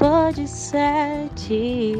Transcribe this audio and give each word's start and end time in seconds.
Pode 0.00 0.48
sete. 0.48 1.92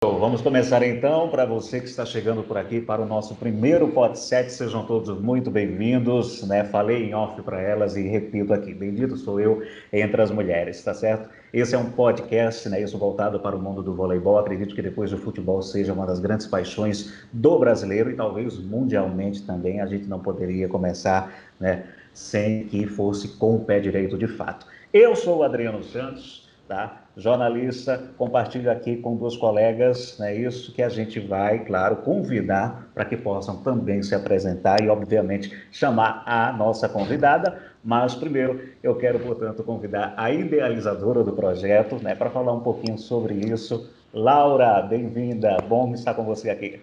Vamos 0.00 0.40
começar 0.40 0.80
então. 0.84 1.28
Para 1.28 1.44
você 1.44 1.80
que 1.80 1.88
está 1.88 2.06
chegando 2.06 2.44
por 2.44 2.56
aqui 2.56 2.80
para 2.80 3.02
o 3.02 3.04
nosso 3.04 3.34
primeiro 3.34 3.88
Pod 3.88 4.16
7, 4.16 4.52
sejam 4.52 4.86
todos 4.86 5.20
muito 5.20 5.50
bem-vindos. 5.50 6.46
Né? 6.46 6.62
Falei 6.62 7.10
em 7.10 7.14
off 7.16 7.42
para 7.42 7.60
elas 7.60 7.96
e 7.96 8.06
repito 8.06 8.54
aqui: 8.54 8.72
bendito 8.72 9.16
sou 9.16 9.40
eu 9.40 9.60
entre 9.92 10.22
as 10.22 10.30
mulheres, 10.30 10.80
tá 10.84 10.94
certo? 10.94 11.28
Esse 11.52 11.74
é 11.74 11.78
um 11.78 11.90
podcast, 11.90 12.68
né, 12.68 12.80
isso 12.80 12.96
voltado 12.96 13.40
para 13.40 13.56
o 13.56 13.60
mundo 13.60 13.82
do 13.82 13.92
voleibol. 13.92 14.38
Acredito 14.38 14.72
que 14.72 14.82
depois 14.82 15.10
do 15.10 15.18
futebol 15.18 15.60
seja 15.62 15.92
uma 15.92 16.06
das 16.06 16.20
grandes 16.20 16.46
paixões 16.46 17.12
do 17.32 17.58
brasileiro 17.58 18.08
e 18.08 18.14
talvez 18.14 18.56
mundialmente 18.56 19.44
também. 19.44 19.80
A 19.80 19.86
gente 19.86 20.06
não 20.06 20.20
poderia 20.20 20.68
começar 20.68 21.34
né, 21.58 21.86
sem 22.14 22.66
que 22.66 22.86
fosse 22.86 23.36
com 23.36 23.56
o 23.56 23.64
pé 23.64 23.80
direito 23.80 24.16
de 24.16 24.28
fato. 24.28 24.75
Eu 24.92 25.16
sou 25.16 25.38
o 25.38 25.42
Adriano 25.42 25.82
Santos, 25.82 26.48
tá? 26.68 27.02
jornalista, 27.16 28.10
compartilho 28.18 28.70
aqui 28.70 28.96
com 28.96 29.16
duas 29.16 29.36
colegas, 29.36 30.18
né, 30.18 30.34
isso 30.34 30.72
que 30.72 30.82
a 30.82 30.88
gente 30.88 31.18
vai, 31.18 31.64
claro, 31.64 31.96
convidar 31.96 32.90
para 32.94 33.06
que 33.06 33.16
possam 33.16 33.62
também 33.62 34.02
se 34.02 34.14
apresentar 34.14 34.82
e, 34.82 34.88
obviamente, 34.88 35.50
chamar 35.72 36.22
a 36.26 36.52
nossa 36.52 36.88
convidada. 36.88 37.58
Mas, 37.82 38.14
primeiro, 38.14 38.60
eu 38.82 38.94
quero, 38.96 39.18
portanto, 39.18 39.62
convidar 39.62 40.12
a 40.16 40.30
idealizadora 40.30 41.24
do 41.24 41.32
projeto 41.32 41.96
né, 42.02 42.14
para 42.14 42.30
falar 42.30 42.52
um 42.52 42.60
pouquinho 42.60 42.98
sobre 42.98 43.34
isso. 43.34 43.88
Laura, 44.12 44.82
bem-vinda, 44.82 45.56
bom 45.66 45.92
estar 45.94 46.14
com 46.14 46.24
você 46.24 46.50
aqui. 46.50 46.80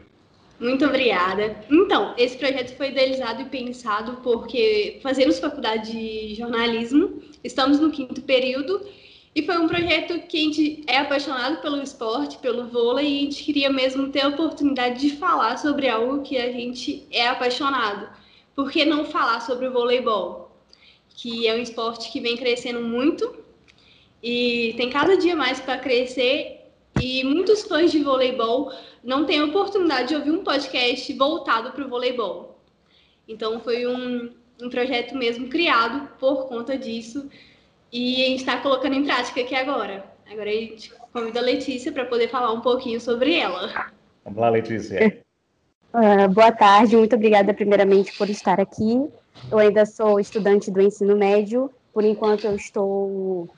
Muito 0.60 0.86
obrigada. 0.86 1.58
Então, 1.70 2.14
esse 2.18 2.38
projeto 2.38 2.76
foi 2.78 2.90
idealizado 2.90 3.42
e 3.42 3.46
pensado 3.46 4.22
porque 4.24 5.00
fazemos 5.02 5.40
faculdade 5.40 5.92
de 5.92 6.36
jornalismo, 6.36 7.22
estamos 7.44 7.80
no 7.80 7.92
quinto 7.92 8.22
período 8.22 8.82
e 9.36 9.42
foi 9.42 9.58
um 9.58 9.68
projeto 9.68 10.20
que 10.28 10.38
a 10.38 10.42
gente 10.42 10.84
é 10.86 10.98
apaixonado 11.00 11.60
pelo 11.60 11.82
esporte, 11.82 12.38
pelo 12.38 12.68
vôlei, 12.68 13.08
e 13.08 13.18
a 13.18 13.22
gente 13.22 13.44
queria 13.44 13.70
mesmo 13.70 14.10
ter 14.10 14.22
a 14.22 14.28
oportunidade 14.28 15.02
de 15.02 15.16
falar 15.16 15.58
sobre 15.58 15.90
algo 15.90 16.22
que 16.22 16.38
a 16.38 16.52
gente 16.52 17.08
é 17.10 17.28
apaixonado. 17.28 18.08
Por 18.56 18.72
que 18.72 18.86
não 18.86 19.06
falar 19.06 19.40
sobre 19.40 19.68
o 19.68 19.74
voleibol? 19.74 20.56
Que 21.16 21.48
é 21.48 21.56
um 21.56 21.62
esporte 21.62 22.12
que 22.12 22.20
vem 22.20 22.38
crescendo 22.38 22.82
muito 22.82 23.36
e 24.22 24.76
tem 24.78 24.92
cada 24.92 25.18
dia 25.18 25.36
mais 25.36 25.60
para 25.60 25.80
crescer. 25.80 26.63
E 27.04 27.22
muitos 27.26 27.64
fãs 27.64 27.92
de 27.92 28.02
voleibol 28.02 28.72
não 29.04 29.26
têm 29.26 29.40
a 29.40 29.44
oportunidade 29.44 30.08
de 30.08 30.16
ouvir 30.16 30.32
um 30.32 30.42
podcast 30.42 31.12
voltado 31.12 31.74
para 31.74 31.84
o 31.86 31.90
voleibol. 31.90 32.58
Então, 33.28 33.60
foi 33.60 33.86
um, 33.86 34.32
um 34.62 34.70
projeto 34.70 35.14
mesmo 35.14 35.50
criado 35.50 36.08
por 36.18 36.48
conta 36.48 36.78
disso 36.78 37.30
e 37.92 38.24
a 38.24 38.28
gente 38.30 38.40
está 38.40 38.56
colocando 38.56 38.96
em 38.96 39.04
prática 39.04 39.42
aqui 39.42 39.54
agora. 39.54 40.06
Agora 40.32 40.50
a 40.50 40.54
gente 40.54 40.94
convida 41.12 41.42
a 41.42 41.44
Letícia 41.44 41.92
para 41.92 42.06
poder 42.06 42.30
falar 42.30 42.54
um 42.54 42.62
pouquinho 42.62 43.02
sobre 43.02 43.38
ela. 43.38 43.92
Vamos 44.24 44.40
lá, 44.40 44.50
Letícia. 44.50 45.22
Uh, 45.94 46.30
boa 46.32 46.54
tarde, 46.54 46.96
muito 46.96 47.18
obrigada 47.18 47.54
primeiramente 47.54 48.18
por 48.18 48.30
estar 48.30 48.62
aqui. 48.62 49.10
Eu 49.52 49.60
ainda 49.60 49.86
sou 49.86 50.22
estudante 50.22 50.72
do 50.72 50.82
ensino 50.82 51.18
médio, 51.18 51.70
por 51.94 52.06
enquanto 52.06 52.46
eu 52.46 52.56
estou 52.56 53.50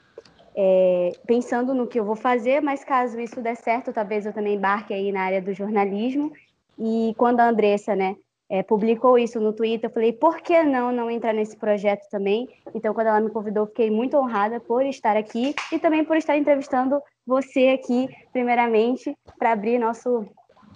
é, 0.56 1.12
pensando 1.28 1.74
no 1.74 1.86
que 1.86 2.00
eu 2.00 2.06
vou 2.06 2.16
fazer, 2.16 2.62
mas 2.62 2.84
caso 2.84 3.20
isso 3.20 3.42
der 3.42 3.56
certo, 3.56 3.92
talvez 3.92 4.26
eu 4.26 4.34
também 4.34 4.56
embarque 4.56 4.94
aí 4.94 5.12
na 5.12 5.22
área 5.22 5.42
do 5.42 5.54
jornalismo. 5.54 6.32
E 6.80 7.14
quando 7.18 7.42
a 7.42 7.50
Andressa, 7.50 7.96
né, 7.96 8.16
é, 8.50 8.64
publicou 8.64 9.18
isso 9.18 9.40
no 9.40 9.52
Twitter, 9.52 9.90
eu 9.90 9.94
falei, 9.94 10.14
por 10.14 10.38
que 10.38 10.64
não 10.64 10.92
não 10.92 11.10
entrar 11.10 11.34
nesse 11.34 11.58
projeto 11.58 12.08
também? 12.10 12.48
Então, 12.74 12.94
quando 12.94 13.08
ela 13.08 13.20
me 13.20 13.30
convidou, 13.30 13.68
fiquei 13.68 13.90
muito 13.90 14.18
honrada 14.18 14.60
por 14.60 14.86
estar 14.86 15.18
aqui 15.18 15.54
e 15.72 15.80
também 15.80 16.06
por 16.06 16.16
estar 16.16 16.38
entrevistando 16.38 17.02
você 17.26 17.70
aqui, 17.70 18.08
primeiramente, 18.32 19.16
para 19.38 19.52
abrir 19.52 19.80
nosso 19.80 20.26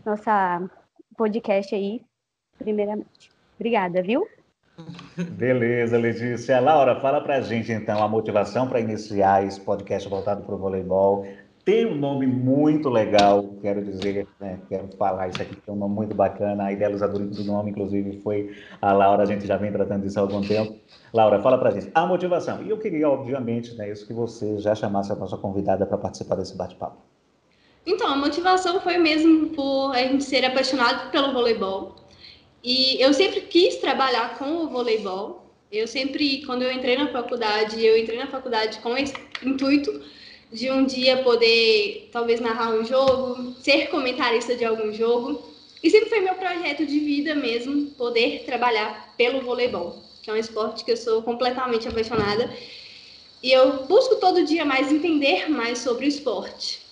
nossa 0.05 0.69
podcast 1.15 1.75
aí, 1.75 2.01
primeiramente. 2.57 3.31
Obrigada, 3.55 4.01
viu? 4.01 4.25
Beleza, 5.17 5.97
Letícia. 5.97 6.59
Laura, 6.59 6.99
fala 6.99 7.21
para 7.21 7.35
a 7.35 7.41
gente 7.41 7.71
então 7.71 8.03
a 8.03 8.07
motivação 8.07 8.67
para 8.67 8.79
iniciar 8.79 9.45
esse 9.45 9.59
podcast 9.59 10.07
voltado 10.07 10.43
para 10.43 10.55
o 10.55 10.57
voleibol, 10.57 11.25
tem 11.69 11.85
um 11.85 11.95
nome 11.95 12.25
muito 12.25 12.89
legal, 12.89 13.43
quero 13.61 13.83
dizer, 13.83 14.27
né, 14.39 14.59
quero 14.67 14.87
falar 14.97 15.27
isso 15.27 15.41
aqui, 15.41 15.55
tem 15.55 15.71
um 15.71 15.77
nome 15.77 15.93
muito 15.93 16.15
bacana. 16.15 16.63
A 16.63 16.71
idealizadora 16.71 17.25
do 17.25 17.43
nome, 17.43 17.69
inclusive, 17.69 18.19
foi 18.21 18.55
a 18.81 18.91
Laura, 18.91 19.21
a 19.21 19.25
gente 19.25 19.45
já 19.45 19.55
vem 19.55 19.71
tratando 19.71 20.01
disso 20.01 20.17
há 20.17 20.23
algum 20.23 20.41
tempo. 20.41 20.75
Laura, 21.13 21.39
fala 21.41 21.57
pra 21.57 21.69
gente 21.69 21.91
a 21.93 22.05
motivação. 22.07 22.63
E 22.63 22.69
eu 22.69 22.77
queria, 22.79 23.07
obviamente, 23.07 23.75
né, 23.75 23.91
isso 23.91 24.07
que 24.07 24.13
você 24.13 24.57
já 24.57 24.73
chamasse 24.73 25.11
a 25.11 25.15
nossa 25.15 25.37
convidada 25.37 25.85
para 25.85 25.97
participar 25.97 26.37
desse 26.37 26.55
bate-papo. 26.57 26.97
Então, 27.85 28.07
a 28.07 28.15
motivação 28.15 28.79
foi 28.81 28.97
mesmo 28.97 29.49
por 29.49 29.91
a 29.91 29.99
gente 29.99 30.23
ser 30.23 30.43
apaixonado 30.45 31.11
pelo 31.11 31.33
voleibol. 31.33 31.95
E 32.63 33.01
eu 33.01 33.13
sempre 33.13 33.41
quis 33.41 33.77
trabalhar 33.77 34.37
com 34.37 34.63
o 34.63 34.69
voleibol. 34.69 35.45
Eu 35.71 35.87
sempre, 35.87 36.43
quando 36.45 36.63
eu 36.63 36.71
entrei 36.71 36.97
na 36.97 37.07
faculdade, 37.11 37.83
eu 37.83 37.97
entrei 37.97 38.17
na 38.17 38.27
faculdade 38.27 38.79
com 38.79 38.97
esse 38.97 39.13
intuito 39.43 40.01
de 40.51 40.69
um 40.71 40.85
dia 40.85 41.23
poder 41.23 42.09
talvez 42.11 42.39
narrar 42.39 42.71
um 42.71 42.83
jogo, 42.83 43.53
ser 43.61 43.89
comentarista 43.89 44.55
de 44.55 44.65
algum 44.65 44.91
jogo. 44.91 45.47
E 45.81 45.89
sempre 45.89 46.09
foi 46.09 46.19
meu 46.19 46.35
projeto 46.35 46.85
de 46.85 46.99
vida 46.99 47.35
mesmo 47.35 47.91
poder 47.91 48.43
trabalhar 48.45 49.13
pelo 49.15 49.41
voleibol, 49.41 50.03
que 50.21 50.29
é 50.29 50.33
um 50.33 50.37
esporte 50.37 50.83
que 50.83 50.91
eu 50.91 50.97
sou 50.97 51.21
completamente 51.21 51.87
apaixonada. 51.87 52.51
E 53.41 53.51
eu 53.51 53.85
busco 53.85 54.17
todo 54.17 54.43
dia 54.43 54.65
mais 54.65 54.91
entender 54.91 55.49
mais 55.49 55.79
sobre 55.79 56.05
o 56.05 56.09
esporte. 56.09 56.88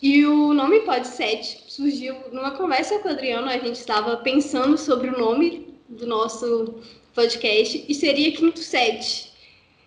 E 0.00 0.26
o 0.26 0.52
nome 0.52 0.80
Pod 0.80 1.06
7 1.06 1.64
surgiu 1.68 2.14
numa 2.30 2.50
conversa 2.50 2.98
com 2.98 3.08
o 3.08 3.12
Adriano, 3.12 3.48
a 3.48 3.56
gente 3.56 3.76
estava 3.76 4.18
pensando 4.18 4.76
sobre 4.76 5.08
o 5.08 5.18
nome 5.18 5.74
do 5.88 6.06
nosso 6.06 6.80
podcast 7.14 7.82
e 7.88 7.94
seria 7.94 8.30
Quinto 8.32 8.58
Sete. 8.58 9.32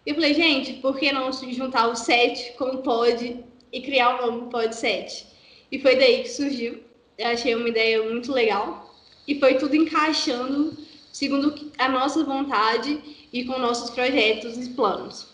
Eu 0.06 0.16
falei, 0.16 0.34
gente, 0.34 0.74
por 0.74 0.98
que 0.98 1.12
não 1.12 1.32
juntar 1.32 1.88
o 1.90 1.96
7 1.96 2.54
com 2.58 2.66
o 2.66 2.78
pod 2.80 3.46
e 3.72 3.82
criar 3.82 4.16
o 4.16 4.26
nome 4.26 4.50
Pod 4.50 4.76
7? 4.76 5.28
E 5.72 5.80
foi 5.80 5.96
daí 5.96 6.24
que 6.24 6.30
surgiu. 6.30 6.80
Eu 7.16 7.28
achei 7.28 7.54
uma 7.54 7.70
ideia 7.70 8.02
muito 8.02 8.32
legal. 8.32 8.96
E 9.28 9.40
foi 9.40 9.60
tudo 9.60 9.76
encaixando 9.76 10.76
segundo 11.12 11.54
a 11.78 11.88
nossa 11.88 12.24
vontade 12.24 13.00
e 13.32 13.46
com 13.46 13.60
nossos 13.60 13.92
projetos 13.92 14.58
e 14.58 14.70
planos. 14.72 15.28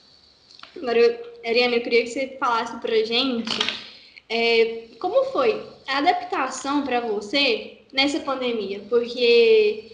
Agora, 0.75 1.21
Ariana, 1.45 1.77
eu 1.77 1.81
queria 1.81 2.03
que 2.03 2.09
você 2.09 2.35
falasse 2.37 2.75
pra 2.81 3.03
gente 3.05 3.84
é, 4.29 4.89
como 4.99 5.25
foi 5.25 5.61
a 5.87 5.99
adaptação 5.99 6.83
para 6.83 6.99
você 6.99 7.79
nessa 7.93 8.19
pandemia, 8.19 8.81
porque 8.89 9.91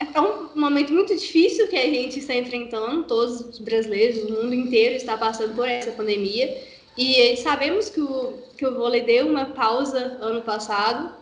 é 0.00 0.20
um 0.20 0.50
momento 0.54 0.92
muito 0.92 1.14
difícil 1.14 1.68
que 1.68 1.76
a 1.76 1.86
gente 1.86 2.18
está 2.18 2.34
enfrentando, 2.34 3.04
todos 3.04 3.40
os 3.40 3.58
brasileiros, 3.58 4.24
o 4.24 4.32
mundo 4.32 4.54
inteiro 4.54 4.96
está 4.96 5.16
passando 5.16 5.54
por 5.54 5.68
essa 5.68 5.92
pandemia. 5.92 6.62
E 6.96 7.36
sabemos 7.38 7.88
que 7.88 8.00
o, 8.00 8.38
que 8.56 8.64
o 8.66 8.74
vôlei 8.74 9.02
deu 9.02 9.26
uma 9.26 9.46
pausa 9.46 10.18
ano 10.20 10.42
passado, 10.42 11.12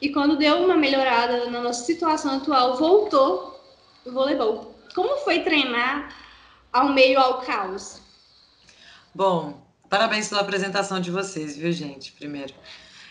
e 0.00 0.10
quando 0.10 0.36
deu 0.36 0.56
uma 0.58 0.76
melhorada 0.76 1.50
na 1.50 1.60
nossa 1.60 1.84
situação 1.84 2.36
atual, 2.36 2.76
voltou 2.76 3.58
o 4.04 4.12
voleibol. 4.12 4.74
Como 4.94 5.16
foi 5.18 5.40
treinar 5.40 6.14
ao 6.72 6.90
meio 6.90 7.18
ao 7.18 7.40
caos? 7.40 8.00
Bom, 9.14 9.67
parabéns 9.88 10.28
pela 10.28 10.40
apresentação 10.40 11.00
de 11.00 11.10
vocês, 11.10 11.56
viu, 11.56 11.72
gente? 11.72 12.12
Primeiro. 12.12 12.54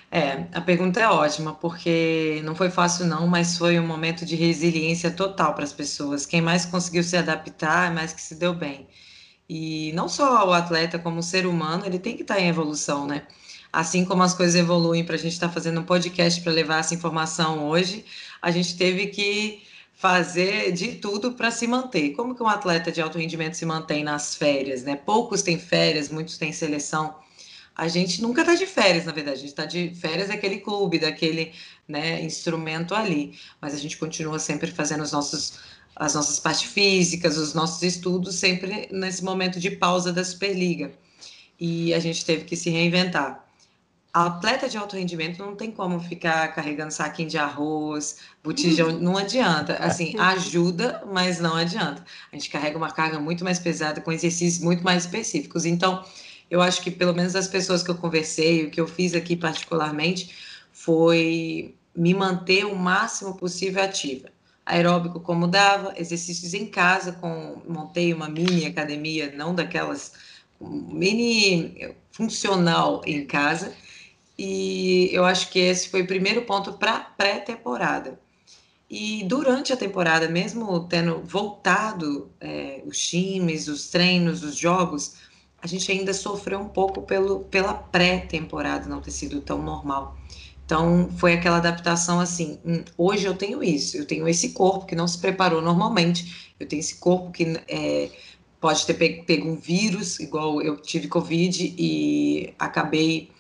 É, 0.10 0.46
a 0.54 0.62
pergunta 0.62 1.02
é 1.02 1.08
ótima, 1.08 1.54
porque 1.54 2.42
não 2.44 2.56
foi 2.56 2.70
fácil 2.70 3.06
não, 3.06 3.28
mas 3.28 3.58
foi 3.58 3.78
um 3.78 3.86
momento 3.86 4.26
de 4.26 4.36
resiliência 4.36 5.12
total 5.12 5.54
para 5.54 5.66
as 5.66 5.74
pessoas. 5.74 6.26
Quem 6.26 6.42
mais 6.42 6.66
conseguiu 6.66 7.04
se 7.04 7.18
adaptar, 7.18 7.92
é 7.92 7.94
mais 7.94 8.14
que 8.14 8.22
se 8.22 8.36
deu 8.36 8.54
bem. 8.54 8.88
E 9.50 9.92
não 9.94 10.08
só 10.08 10.48
o 10.48 10.54
atleta, 10.54 10.98
como 11.00 11.20
o 11.20 11.24
ser 11.24 11.46
humano, 11.46 11.86
ele 11.86 12.00
tem 12.00 12.16
que 12.16 12.22
estar 12.22 12.36
tá 12.36 12.42
em 12.42 12.48
evolução, 12.48 13.06
né? 13.06 13.24
Assim 13.72 14.06
como 14.06 14.24
as 14.24 14.34
coisas 14.34 14.56
evoluem 14.56 15.04
para 15.06 15.16
a 15.16 15.18
gente 15.18 15.34
estar 15.34 15.48
tá 15.48 15.54
fazendo 15.54 15.82
um 15.82 15.84
podcast 15.84 16.42
para 16.42 16.52
levar 16.54 16.80
essa 16.80 16.94
informação 16.94 17.68
hoje, 17.68 18.06
a 18.42 18.50
gente 18.52 18.78
teve 18.78 19.08
que 19.08 19.62
fazer 19.98 20.72
de 20.72 20.94
tudo 20.94 21.34
para 21.34 21.52
se 21.52 21.68
manter. 21.68 22.12
Como 22.12 22.34
que 22.34 22.42
um 22.42 22.48
atleta 22.48 22.92
de 22.92 23.02
alto 23.02 23.18
rendimento 23.18 23.56
se 23.56 23.66
mantém 23.66 24.04
nas 24.04 24.36
férias, 24.36 24.84
né? 24.84 24.96
Poucos 24.96 25.42
têm 25.42 25.60
férias, 25.60 26.10
muitos 26.10 26.38
têm 26.38 26.54
seleção 26.54 27.16
a 27.78 27.88
gente 27.88 28.24
nunca 28.24 28.42
está 28.42 28.56
de 28.56 28.66
férias, 28.66 29.06
na 29.06 29.12
verdade, 29.12 29.38
a 29.38 29.42
gente 29.42 29.50
está 29.50 29.66
de 29.66 29.94
férias 29.94 30.30
daquele 30.30 30.58
clube, 30.58 30.98
daquele 30.98 31.54
né, 31.88 32.20
instrumento 32.24 32.96
ali, 32.96 33.38
mas 33.62 33.76
a 33.76 33.78
gente 33.78 33.96
continua 33.98 34.40
sempre 34.40 34.72
fazendo 34.72 35.04
os 35.04 35.12
nossos, 35.12 35.60
as 35.96 36.16
nossas 36.16 36.40
partes 36.40 36.64
físicas, 36.72 37.38
os 37.38 37.54
nossos 37.54 37.84
estudos, 37.84 38.34
sempre 38.36 38.90
nesse 38.92 39.24
momento 39.24 39.60
de 39.60 39.70
pausa 39.70 40.12
da 40.12 40.24
Superliga. 40.24 40.92
E 41.60 41.94
a 41.94 42.00
gente 42.00 42.26
teve 42.26 42.46
que 42.46 42.56
se 42.56 42.72
reinventar. 42.72 43.47
A 44.18 44.26
atleta 44.26 44.68
de 44.68 44.76
alto 44.76 44.96
rendimento 44.96 45.38
não 45.38 45.56
tem 45.56 45.70
como 45.70 46.00
ficar 46.00 46.48
carregando 46.48 46.92
saquinho 46.92 47.30
de 47.30 47.38
arroz, 47.38 48.18
botijão, 48.44 48.92
não 49.00 49.16
adianta. 49.16 49.76
Assim, 49.76 50.18
ajuda, 50.18 51.04
mas 51.14 51.40
não 51.40 51.56
adianta. 51.56 52.04
A 52.32 52.36
gente 52.36 52.50
carrega 52.50 52.76
uma 52.80 52.90
carga 52.90 53.20
muito 53.20 53.44
mais 53.44 53.60
pesada, 53.60 54.02
com 54.02 54.12
exercícios 54.12 54.64
muito 54.64 54.84
mais 54.84 55.04
específicos. 55.04 55.66
Então, 55.66 56.04
eu 56.50 56.64
acho 56.64 56.82
que 56.82 56.90
pelo 56.90 57.14
menos 57.14 57.36
as 57.36 57.48
pessoas 57.48 57.84
que 57.84 57.92
eu 57.92 57.96
conversei, 57.96 58.66
o 58.66 58.72
que 58.72 58.82
eu 58.82 58.88
fiz 58.88 59.14
aqui 59.14 59.36
particularmente, 59.36 60.36
foi 60.72 61.76
me 61.96 62.16
manter 62.16 62.66
o 62.66 62.76
máximo 62.76 63.38
possível 63.38 63.84
ativa. 63.84 64.30
Aeróbico 64.66 65.20
como 65.20 65.46
dava, 65.46 65.94
exercícios 65.96 66.56
em 66.56 66.66
casa, 66.66 67.12
com 67.12 67.62
montei 67.70 68.16
uma 68.16 68.28
mini 68.28 68.66
academia, 68.66 69.32
não 69.38 69.54
daquelas 69.54 70.14
mini 70.60 71.94
funcional 72.12 73.04
em 73.06 73.24
casa. 73.24 73.76
E 74.38 75.10
eu 75.12 75.26
acho 75.26 75.50
que 75.50 75.60
esse 75.60 75.90
foi 75.90 76.04
o 76.04 76.08
primeiro 76.08 76.44
ponto 76.44 76.74
para 76.74 77.00
pré-temporada. 77.00 78.20
E 78.90 79.24
durante 79.26 79.74
a 79.74 79.78
temporada, 79.78 80.30
mesmo 80.30 80.88
tendo 80.88 81.22
voltado 81.24 82.32
é, 82.40 82.82
os 82.86 82.98
times, 82.98 83.68
os 83.68 83.90
treinos, 83.90 84.44
os 84.44 84.56
jogos, 84.56 85.16
a 85.62 85.68
gente 85.68 85.92
ainda 85.92 86.14
sofreu 86.14 86.60
um 86.60 86.70
pouco 86.70 87.02
pelo, 87.02 87.42
pela 87.42 87.74
pré-temporada 87.74 88.88
não 88.88 89.02
ter 89.02 89.12
sido 89.12 89.42
tão 89.42 89.62
normal. 89.62 90.16
Então, 90.66 91.10
foi 91.18 91.34
aquela 91.34 91.58
adaptação 91.58 92.20
assim: 92.20 92.60
hum, 92.66 92.84
hoje 92.98 93.26
eu 93.26 93.36
tenho 93.36 93.64
isso, 93.64 93.98
eu 93.98 94.06
tenho 94.06 94.28
esse 94.28 94.50
corpo 94.50 94.86
que 94.86 94.96
não 94.96 95.08
se 95.08 95.18
preparou 95.18 95.62
normalmente, 95.62 96.54
eu 96.60 96.68
tenho 96.68 96.80
esse 96.80 96.96
corpo 96.96 97.32
que 97.32 97.60
é, 97.68 98.10
pode 98.60 98.86
ter 98.86 98.94
pego 98.94 99.50
um 99.50 99.56
vírus, 99.56 100.20
igual 100.20 100.62
eu 100.62 100.78
tive 100.78 101.08
Covid 101.08 101.74
e 101.78 102.54
acabei 102.60 103.32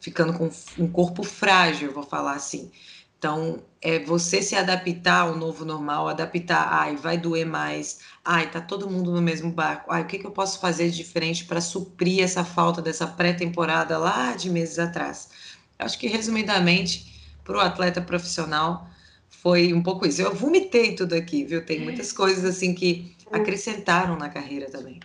ficando 0.00 0.32
com 0.32 0.50
um 0.78 0.88
corpo 0.88 1.22
frágil, 1.22 1.92
vou 1.92 2.02
falar 2.02 2.34
assim. 2.34 2.70
Então, 3.18 3.62
é 3.80 3.98
você 3.98 4.42
se 4.42 4.54
adaptar 4.54 5.22
ao 5.22 5.36
novo 5.36 5.64
normal, 5.64 6.06
adaptar, 6.08 6.68
ai, 6.70 6.96
vai 6.96 7.16
doer 7.16 7.46
mais, 7.46 8.00
ai, 8.24 8.50
tá 8.50 8.60
todo 8.60 8.90
mundo 8.90 9.10
no 9.10 9.22
mesmo 9.22 9.50
barco, 9.50 9.90
ai, 9.90 10.02
o 10.02 10.06
que, 10.06 10.18
que 10.18 10.26
eu 10.26 10.30
posso 10.30 10.60
fazer 10.60 10.90
de 10.90 10.96
diferente 10.96 11.44
para 11.46 11.60
suprir 11.60 12.22
essa 12.22 12.44
falta 12.44 12.82
dessa 12.82 13.06
pré-temporada 13.06 13.96
lá 13.96 14.36
de 14.36 14.50
meses 14.50 14.78
atrás? 14.78 15.30
Acho 15.78 15.98
que, 15.98 16.06
resumidamente, 16.06 17.16
para 17.42 17.56
o 17.56 17.60
atleta 17.60 18.00
profissional, 18.00 18.88
foi 19.28 19.72
um 19.72 19.82
pouco 19.82 20.06
isso. 20.06 20.20
Eu 20.20 20.34
vomitei 20.34 20.94
tudo 20.94 21.14
aqui, 21.14 21.44
viu? 21.44 21.64
Tem 21.64 21.80
muitas 21.80 22.12
coisas 22.12 22.44
assim 22.44 22.74
que 22.74 23.16
acrescentaram 23.30 24.16
na 24.16 24.28
carreira 24.28 24.70
também. 24.70 25.00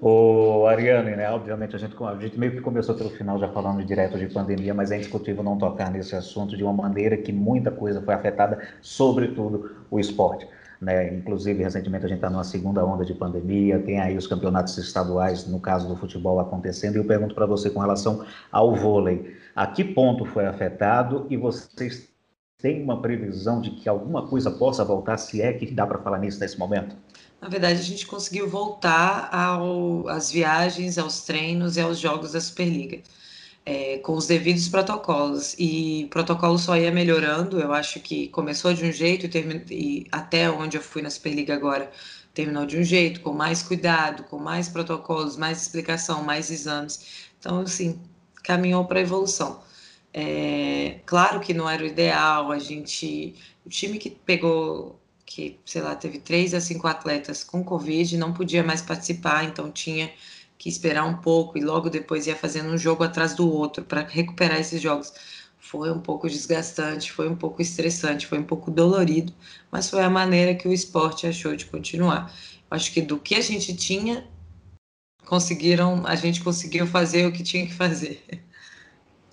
O 0.00 0.66
Ariane, 0.66 1.16
né? 1.16 1.30
Obviamente 1.30 1.74
a 1.74 1.78
gente, 1.78 1.96
a 2.02 2.14
gente 2.16 2.38
meio 2.38 2.52
que 2.52 2.60
começou 2.60 2.94
pelo 2.94 3.10
final 3.10 3.38
já 3.38 3.48
falando 3.48 3.84
direto 3.84 4.18
de 4.18 4.26
pandemia, 4.26 4.74
mas 4.74 4.90
é 4.90 4.96
indiscutível 4.96 5.42
não 5.42 5.56
tocar 5.56 5.90
nesse 5.90 6.14
assunto 6.14 6.56
de 6.56 6.62
uma 6.62 6.72
maneira 6.72 7.16
que 7.16 7.32
muita 7.32 7.70
coisa 7.70 8.00
foi 8.02 8.14
afetada, 8.14 8.60
sobretudo 8.82 9.76
o 9.90 9.98
esporte. 9.98 10.46
Né? 10.80 11.14
Inclusive, 11.14 11.62
recentemente 11.62 12.04
a 12.04 12.08
gente 12.08 12.18
está 12.18 12.28
numa 12.28 12.44
segunda 12.44 12.84
onda 12.84 13.04
de 13.04 13.14
pandemia, 13.14 13.78
tem 13.78 13.98
aí 13.98 14.16
os 14.16 14.26
campeonatos 14.26 14.76
estaduais, 14.76 15.46
no 15.46 15.58
caso 15.58 15.88
do 15.88 15.96
futebol, 15.96 16.38
acontecendo, 16.38 16.96
e 16.96 16.98
eu 16.98 17.04
pergunto 17.04 17.34
para 17.34 17.46
você 17.46 17.70
com 17.70 17.80
relação 17.80 18.24
ao 18.52 18.74
vôlei, 18.74 19.34
a 19.54 19.66
que 19.66 19.82
ponto 19.82 20.26
foi 20.26 20.46
afetado 20.46 21.26
e 21.30 21.36
vocês 21.36 22.08
têm 22.58 22.82
uma 22.82 23.00
previsão 23.00 23.60
de 23.60 23.70
que 23.70 23.88
alguma 23.88 24.26
coisa 24.26 24.50
possa 24.50 24.84
voltar, 24.84 25.16
se 25.16 25.40
é 25.40 25.52
que 25.52 25.70
dá 25.70 25.86
para 25.86 25.98
falar 25.98 26.18
nisso 26.18 26.40
nesse 26.40 26.58
momento? 26.58 26.94
Na 27.40 27.48
verdade, 27.48 27.80
a 27.80 27.82
gente 27.82 28.06
conseguiu 28.06 28.48
voltar 28.48 29.30
às 30.08 30.30
viagens, 30.30 30.98
aos 30.98 31.22
treinos 31.22 31.76
e 31.76 31.80
aos 31.80 31.98
jogos 31.98 32.32
da 32.32 32.40
Superliga, 32.40 33.02
é, 33.64 33.98
com 33.98 34.14
os 34.14 34.26
devidos 34.26 34.68
protocolos. 34.68 35.54
E 35.58 36.04
o 36.06 36.08
protocolo 36.08 36.58
só 36.58 36.76
ia 36.76 36.90
melhorando. 36.90 37.60
Eu 37.60 37.72
acho 37.72 38.00
que 38.00 38.28
começou 38.28 38.72
de 38.74 38.84
um 38.84 38.92
jeito 38.92 39.26
e, 39.26 39.74
e 39.74 40.06
até 40.10 40.50
onde 40.50 40.76
eu 40.76 40.82
fui 40.82 41.02
na 41.02 41.10
Superliga 41.10 41.54
agora 41.54 41.90
terminou 42.36 42.66
de 42.66 42.78
um 42.78 42.82
jeito, 42.82 43.22
com 43.22 43.32
mais 43.32 43.62
cuidado, 43.62 44.24
com 44.24 44.38
mais 44.38 44.68
protocolos, 44.68 45.38
mais 45.38 45.62
explicação, 45.62 46.22
mais 46.22 46.50
exames. 46.50 47.30
Então, 47.38 47.60
assim, 47.60 47.98
caminhou 48.44 48.84
para 48.84 48.98
a 48.98 49.02
evolução. 49.02 49.62
É, 50.12 51.00
claro 51.06 51.40
que 51.40 51.54
não 51.54 51.68
era 51.68 51.82
o 51.82 51.86
ideal, 51.86 52.52
a 52.52 52.58
gente. 52.58 53.34
O 53.64 53.70
time 53.70 53.98
que 53.98 54.10
pegou 54.10 55.00
que, 55.36 55.60
sei 55.66 55.82
lá, 55.82 55.94
teve 55.94 56.18
três 56.18 56.54
a 56.54 56.62
cinco 56.62 56.86
atletas 56.86 57.44
com 57.44 57.62
Covid, 57.62 58.16
não 58.16 58.32
podia 58.32 58.64
mais 58.64 58.80
participar, 58.80 59.44
então 59.44 59.70
tinha 59.70 60.10
que 60.56 60.66
esperar 60.66 61.04
um 61.04 61.18
pouco 61.18 61.58
e 61.58 61.60
logo 61.60 61.90
depois 61.90 62.26
ia 62.26 62.34
fazendo 62.34 62.70
um 62.70 62.78
jogo 62.78 63.04
atrás 63.04 63.34
do 63.34 63.46
outro 63.46 63.84
para 63.84 64.00
recuperar 64.00 64.58
esses 64.58 64.80
jogos. 64.80 65.12
Foi 65.58 65.92
um 65.92 66.00
pouco 66.00 66.26
desgastante, 66.26 67.12
foi 67.12 67.28
um 67.28 67.36
pouco 67.36 67.60
estressante, 67.60 68.26
foi 68.26 68.38
um 68.38 68.44
pouco 68.44 68.70
dolorido, 68.70 69.30
mas 69.70 69.90
foi 69.90 70.02
a 70.02 70.08
maneira 70.08 70.54
que 70.54 70.66
o 70.66 70.72
esporte 70.72 71.26
achou 71.26 71.54
de 71.54 71.66
continuar. 71.66 72.34
Acho 72.70 72.90
que 72.90 73.02
do 73.02 73.18
que 73.18 73.34
a 73.34 73.42
gente 73.42 73.76
tinha, 73.76 74.26
conseguiram, 75.26 76.06
a 76.06 76.14
gente 76.14 76.42
conseguiu 76.42 76.86
fazer 76.86 77.26
o 77.26 77.32
que 77.32 77.42
tinha 77.42 77.66
que 77.66 77.74
fazer. 77.74 78.24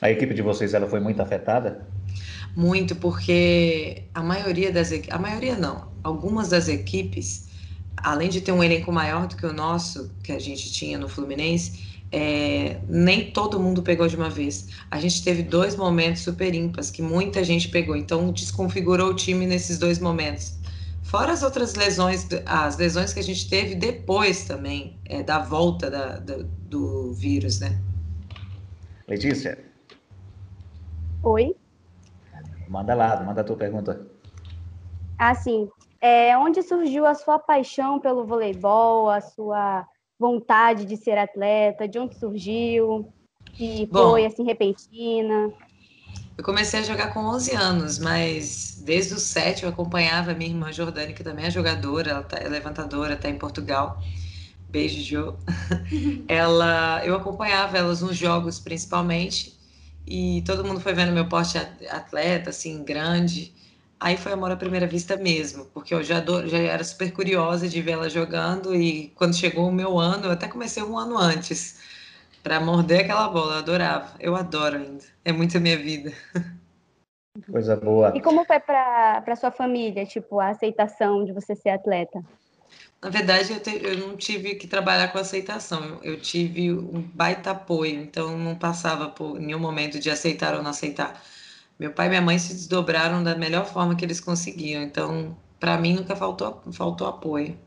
A 0.01 0.11
equipe 0.11 0.33
de 0.33 0.41
vocês 0.41 0.73
ela 0.73 0.89
foi 0.89 0.99
muito 0.99 1.21
afetada? 1.21 1.87
Muito, 2.53 2.93
porque 2.93 4.03
a 4.13 4.21
maioria 4.21 4.69
das 4.69 4.91
a 5.09 5.17
maioria 5.17 5.55
não, 5.55 5.92
algumas 6.03 6.49
das 6.49 6.67
equipes, 6.67 7.47
além 7.97 8.29
de 8.29 8.41
ter 8.41 8.51
um 8.51 8.63
elenco 8.63 8.91
maior 8.91 9.27
do 9.27 9.35
que 9.35 9.45
o 9.45 9.53
nosso, 9.53 10.11
que 10.23 10.31
a 10.31 10.39
gente 10.39 10.71
tinha 10.71 10.97
no 10.97 11.07
Fluminense, 11.07 11.93
é, 12.11 12.79
nem 12.87 13.31
todo 13.31 13.59
mundo 13.59 13.81
pegou 13.81 14.07
de 14.07 14.15
uma 14.15 14.29
vez. 14.29 14.69
A 14.91 14.99
gente 14.99 15.23
teve 15.23 15.41
dois 15.41 15.75
momentos 15.75 16.21
super 16.21 16.53
ímpares 16.53 16.91
que 16.91 17.01
muita 17.01 17.43
gente 17.43 17.69
pegou, 17.69 17.95
então 17.95 18.31
desconfigurou 18.31 19.09
o 19.11 19.15
time 19.15 19.47
nesses 19.47 19.79
dois 19.79 19.97
momentos. 19.97 20.59
Fora 21.01 21.31
as 21.31 21.43
outras 21.43 21.75
lesões, 21.75 22.27
as 22.45 22.77
lesões 22.77 23.13
que 23.13 23.19
a 23.19 23.23
gente 23.23 23.49
teve 23.49 23.75
depois 23.75 24.45
também, 24.45 24.97
é, 25.05 25.23
da 25.23 25.39
volta 25.39 25.89
da, 25.89 26.17
da, 26.17 26.37
do 26.69 27.13
vírus, 27.13 27.59
né? 27.59 27.79
Letícia. 29.07 29.57
Oi. 31.23 31.55
Manda 32.67 32.93
lá, 32.93 33.21
manda 33.23 33.41
a 33.41 33.43
tua 33.43 33.57
pergunta. 33.57 34.05
Ah, 35.17 35.35
sim. 35.35 35.69
É, 36.03 36.37
onde 36.37 36.61
surgiu 36.61 37.05
a 37.05 37.15
sua 37.15 37.39
paixão 37.39 37.97
pelo 37.97 38.25
voleibol, 38.25 39.09
a 39.09 39.21
sua 39.21 39.87
vontade 40.19 40.83
de 40.83 40.97
ser 40.97 41.17
atleta? 41.17 41.87
De 41.87 41.97
onde 41.97 42.13
surgiu? 42.19 43.07
Que 43.53 43.85
Bom, 43.85 44.09
foi 44.09 44.25
assim 44.25 44.43
repentina? 44.43 45.49
Eu 46.37 46.43
comecei 46.43 46.81
a 46.81 46.83
jogar 46.83 47.13
com 47.13 47.21
11 47.21 47.55
anos, 47.55 47.99
mas 47.99 48.81
desde 48.83 49.13
os 49.13 49.21
7 49.21 49.63
eu 49.63 49.69
acompanhava 49.69 50.31
a 50.31 50.35
minha 50.35 50.49
irmã 50.49 50.73
Jordânia, 50.73 51.15
que 51.15 51.23
também 51.23 51.45
é 51.45 51.49
jogadora, 51.49 52.11
ela 52.11 52.23
tá, 52.23 52.37
é 52.37 52.49
levantadora, 52.49 53.13
está 53.13 53.29
em 53.29 53.37
Portugal. 53.37 53.97
Beijo, 54.67 55.01
Jo. 55.01 55.37
ela, 56.27 57.01
eu 57.05 57.15
acompanhava 57.15 57.77
elas 57.77 58.01
nos 58.01 58.17
jogos, 58.17 58.59
principalmente, 58.59 59.57
e 60.05 60.43
todo 60.45 60.65
mundo 60.65 60.81
foi 60.81 60.93
vendo 60.93 61.13
meu 61.13 61.29
porte 61.29 61.57
atleta, 61.57 62.49
assim, 62.49 62.83
grande. 62.83 63.62
Aí 63.99 64.17
foi 64.17 64.33
amor 64.33 64.51
à 64.51 64.55
primeira 64.55 64.85
vista 64.85 65.15
mesmo, 65.15 65.65
porque 65.65 65.93
eu 65.93 66.03
já, 66.03 66.19
do, 66.19 66.47
já 66.47 66.57
era 66.57 66.83
super 66.83 67.11
curiosa 67.13 67.69
de 67.69 67.81
ver 67.81 67.91
ela 67.91 68.09
jogando 68.09 68.75
e 68.75 69.09
quando 69.15 69.35
chegou 69.35 69.67
o 69.69 69.71
meu 69.71 69.97
ano, 69.97 70.25
eu 70.25 70.31
até 70.31 70.47
comecei 70.47 70.83
um 70.83 70.97
ano 70.97 71.17
antes 71.17 71.79
para 72.43 72.59
morder 72.59 73.01
aquela 73.01 73.29
bola, 73.29 73.53
eu 73.53 73.59
adorava. 73.59 74.13
Eu 74.19 74.35
adoro 74.35 74.77
ainda. 74.77 75.05
É 75.23 75.31
muito 75.31 75.57
a 75.57 75.61
minha 75.61 75.77
vida. 75.77 76.11
Coisa 77.49 77.75
boa. 77.75 78.13
E 78.15 78.21
como 78.21 78.45
foi 78.45 78.59
para 78.59 79.35
sua 79.35 79.49
família, 79.49 80.05
tipo, 80.05 80.39
a 80.39 80.49
aceitação 80.49 81.25
de 81.25 81.31
você 81.31 81.55
ser 81.55 81.69
atleta? 81.69 82.23
Na 83.01 83.09
verdade, 83.09 83.51
eu, 83.51 83.59
te, 83.59 83.83
eu, 83.83 83.97
não 83.97 84.15
tive 84.15 84.55
que 84.55 84.67
trabalhar 84.67 85.09
com 85.09 85.17
aceitação, 85.17 85.83
eu, 85.83 86.13
eu, 86.13 86.19
tive 86.21 86.71
um 86.71 87.01
baita 87.01 87.51
apoio, 87.51 88.01
então 88.01 88.37
não 88.37 88.55
passava 88.55 89.09
por 89.09 89.39
nenhum 89.39 89.59
momento 89.59 89.99
de 89.99 90.09
aceitar 90.09 90.55
ou 90.55 90.63
não 90.63 90.69
aceitar. 90.69 91.21
Meu 91.83 91.91
pai 91.91 92.05
e 92.05 92.09
minha 92.11 92.21
mãe 92.21 92.39
se 92.39 92.53
desdobraram 92.53 93.21
da 93.21 93.35
melhor 93.35 93.65
forma 93.65 93.93
que 93.93 94.05
eles 94.05 94.21
conseguiam, 94.21 94.81
então 94.81 95.35
para 95.59 95.77
mim 95.77 95.93
nunca 95.95 96.15
faltou, 96.15 96.63
faltou 96.71 97.05
apoio. 97.05 97.59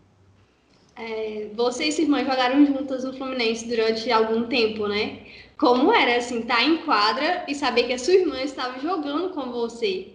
É, 0.96 1.48
você 1.54 1.84
e 1.84 1.92
sua 1.92 2.04
irmã 2.04 2.20
jogaram 2.20 2.64
juntas 2.64 3.04
no 3.04 3.12
Fluminense 3.12 3.68
durante 3.68 4.10
algum 4.10 4.46
tempo, 4.46 4.88
né? 4.88 5.18
Como 5.58 5.92
era 5.92 6.16
assim, 6.16 6.40
estar 6.40 6.56
tá 6.56 6.64
em 6.64 6.78
quadra 6.78 7.44
e 7.46 7.54
saber 7.54 7.82
que 7.82 7.92
a 7.92 7.98
sua 7.98 8.14
irmã 8.14 8.40
estava 8.40 8.80
jogando 8.80 9.34
com 9.34 9.52
você? 9.52 10.14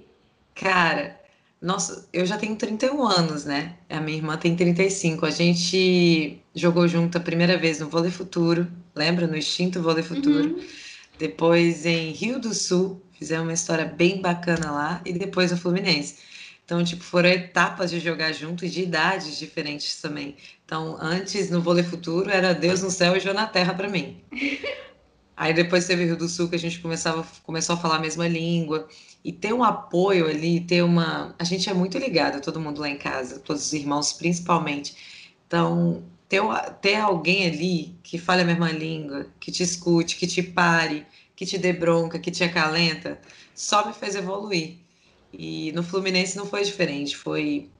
Cara, 0.55 1.21
nossa, 1.61 2.09
eu 2.11 2.25
já 2.25 2.39
tenho 2.39 2.55
31 2.55 3.05
anos, 3.05 3.45
né? 3.45 3.75
A 3.87 4.01
minha 4.01 4.17
irmã 4.17 4.35
tem 4.35 4.55
35. 4.55 5.27
A 5.27 5.29
gente 5.29 6.41
jogou 6.55 6.87
junto 6.87 7.19
a 7.19 7.21
primeira 7.21 7.55
vez 7.55 7.79
no 7.79 7.87
Vôlei 7.87 8.09
Futuro, 8.09 8.67
lembra? 8.95 9.27
No 9.27 9.37
extinto 9.37 9.79
Vôlei 9.79 10.01
Futuro. 10.01 10.55
Uhum. 10.55 10.63
Depois 11.19 11.85
em 11.85 12.09
Rio 12.13 12.39
do 12.39 12.51
Sul, 12.51 12.99
fizemos 13.21 13.45
uma 13.45 13.53
história 13.53 13.85
bem 13.85 14.19
bacana 14.19 14.71
lá. 14.71 15.01
E 15.05 15.13
depois 15.13 15.51
no 15.51 15.57
Fluminense. 15.57 16.15
Então, 16.65 16.83
tipo, 16.83 17.03
foram 17.03 17.29
etapas 17.29 17.91
de 17.91 17.99
jogar 17.99 18.31
junto 18.31 18.65
e 18.65 18.69
de 18.69 18.81
idades 18.81 19.37
diferentes 19.37 20.01
também. 20.01 20.35
Então, 20.65 20.97
antes 20.99 21.51
no 21.51 21.61
Vôlei 21.61 21.83
Futuro 21.83 22.31
era 22.31 22.51
Deus 22.51 22.81
no 22.81 22.89
céu 22.89 23.15
e 23.15 23.19
João 23.19 23.35
na 23.35 23.45
terra 23.45 23.75
para 23.75 23.87
mim. 23.87 24.19
Aí 25.37 25.53
depois 25.53 25.85
teve 25.85 26.05
Rio 26.05 26.17
do 26.17 26.27
Sul 26.27 26.49
que 26.49 26.55
a 26.55 26.59
gente 26.59 26.79
começava, 26.79 27.23
começou 27.43 27.75
a 27.75 27.77
falar 27.77 27.97
a 27.97 27.99
mesma 27.99 28.27
língua 28.27 28.87
e 29.23 29.31
ter 29.31 29.53
um 29.53 29.63
apoio 29.63 30.27
ali, 30.27 30.61
ter 30.61 30.81
uma. 30.83 31.35
A 31.37 31.43
gente 31.43 31.69
é 31.69 31.73
muito 31.73 31.97
ligado, 31.99 32.41
todo 32.41 32.59
mundo 32.59 32.81
lá 32.81 32.89
em 32.89 32.97
casa, 32.97 33.39
todos 33.39 33.67
os 33.67 33.73
irmãos 33.73 34.13
principalmente. 34.13 34.95
Então, 35.47 36.03
ter, 36.27 36.41
ter 36.81 36.95
alguém 36.95 37.45
ali 37.45 37.95
que 38.01 38.17
fale 38.17 38.41
a 38.41 38.45
mesma 38.45 38.71
língua, 38.71 39.27
que 39.39 39.51
te 39.51 39.61
escute, 39.61 40.15
que 40.15 40.25
te 40.25 40.41
pare, 40.41 41.05
que 41.41 41.45
te 41.47 41.57
dê 41.57 41.73
bronca, 41.73 42.19
que 42.19 42.29
te 42.29 42.43
acalenta, 42.43 43.19
só 43.55 43.87
me 43.87 43.93
fez 43.93 44.13
evoluir. 44.13 44.77
E 45.33 45.71
no 45.71 45.81
Fluminense 45.81 46.37
não 46.37 46.45
foi 46.45 46.63
diferente. 46.63 47.17
Foi, 47.17 47.71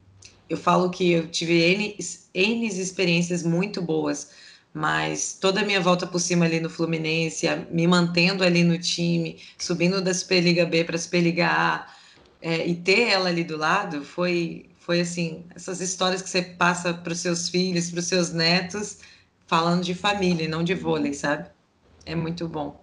eu 0.50 0.58
falo 0.58 0.90
que 0.90 1.12
eu 1.12 1.28
tive 1.30 1.62
N, 1.62 1.96
N 2.34 2.66
experiências 2.66 3.44
muito 3.44 3.80
boas, 3.80 4.32
mas 4.74 5.38
toda 5.40 5.62
a 5.62 5.64
minha 5.64 5.80
volta 5.80 6.08
por 6.08 6.20
cima 6.20 6.46
ali 6.46 6.60
no 6.60 6.72
Fluminense, 6.72 7.46
me 7.70 7.86
mantendo 7.86 8.44
ali 8.44 8.64
no 8.64 8.80
time, 8.80 9.40
subindo 9.60 10.02
da 10.02 10.12
Superliga 10.12 10.66
B 10.66 10.84
para 10.84 10.96
a 10.96 11.00
Superliga 11.00 11.48
A, 11.48 11.88
é, 12.42 12.66
e 12.68 12.76
ter 12.76 13.10
ela 13.10 13.30
ali 13.30 13.44
do 13.44 13.58
lado, 13.58 14.04
foi, 14.04 14.72
foi 14.80 15.02
assim, 15.02 15.46
essas 15.56 15.82
histórias 15.82 16.24
que 16.24 16.30
você 16.30 16.42
passa 16.42 16.96
para 16.96 17.14
os 17.14 17.20
seus 17.20 17.48
filhos, 17.48 17.92
para 17.92 18.00
os 18.00 18.08
seus 18.08 18.32
netos, 18.34 18.98
falando 19.46 19.84
de 19.84 19.94
família, 19.94 20.48
não 20.50 20.64
de 20.64 20.74
vôlei, 20.74 21.14
sabe? 21.14 21.48
É 22.08 22.16
muito 22.16 22.48
bom. 22.50 22.81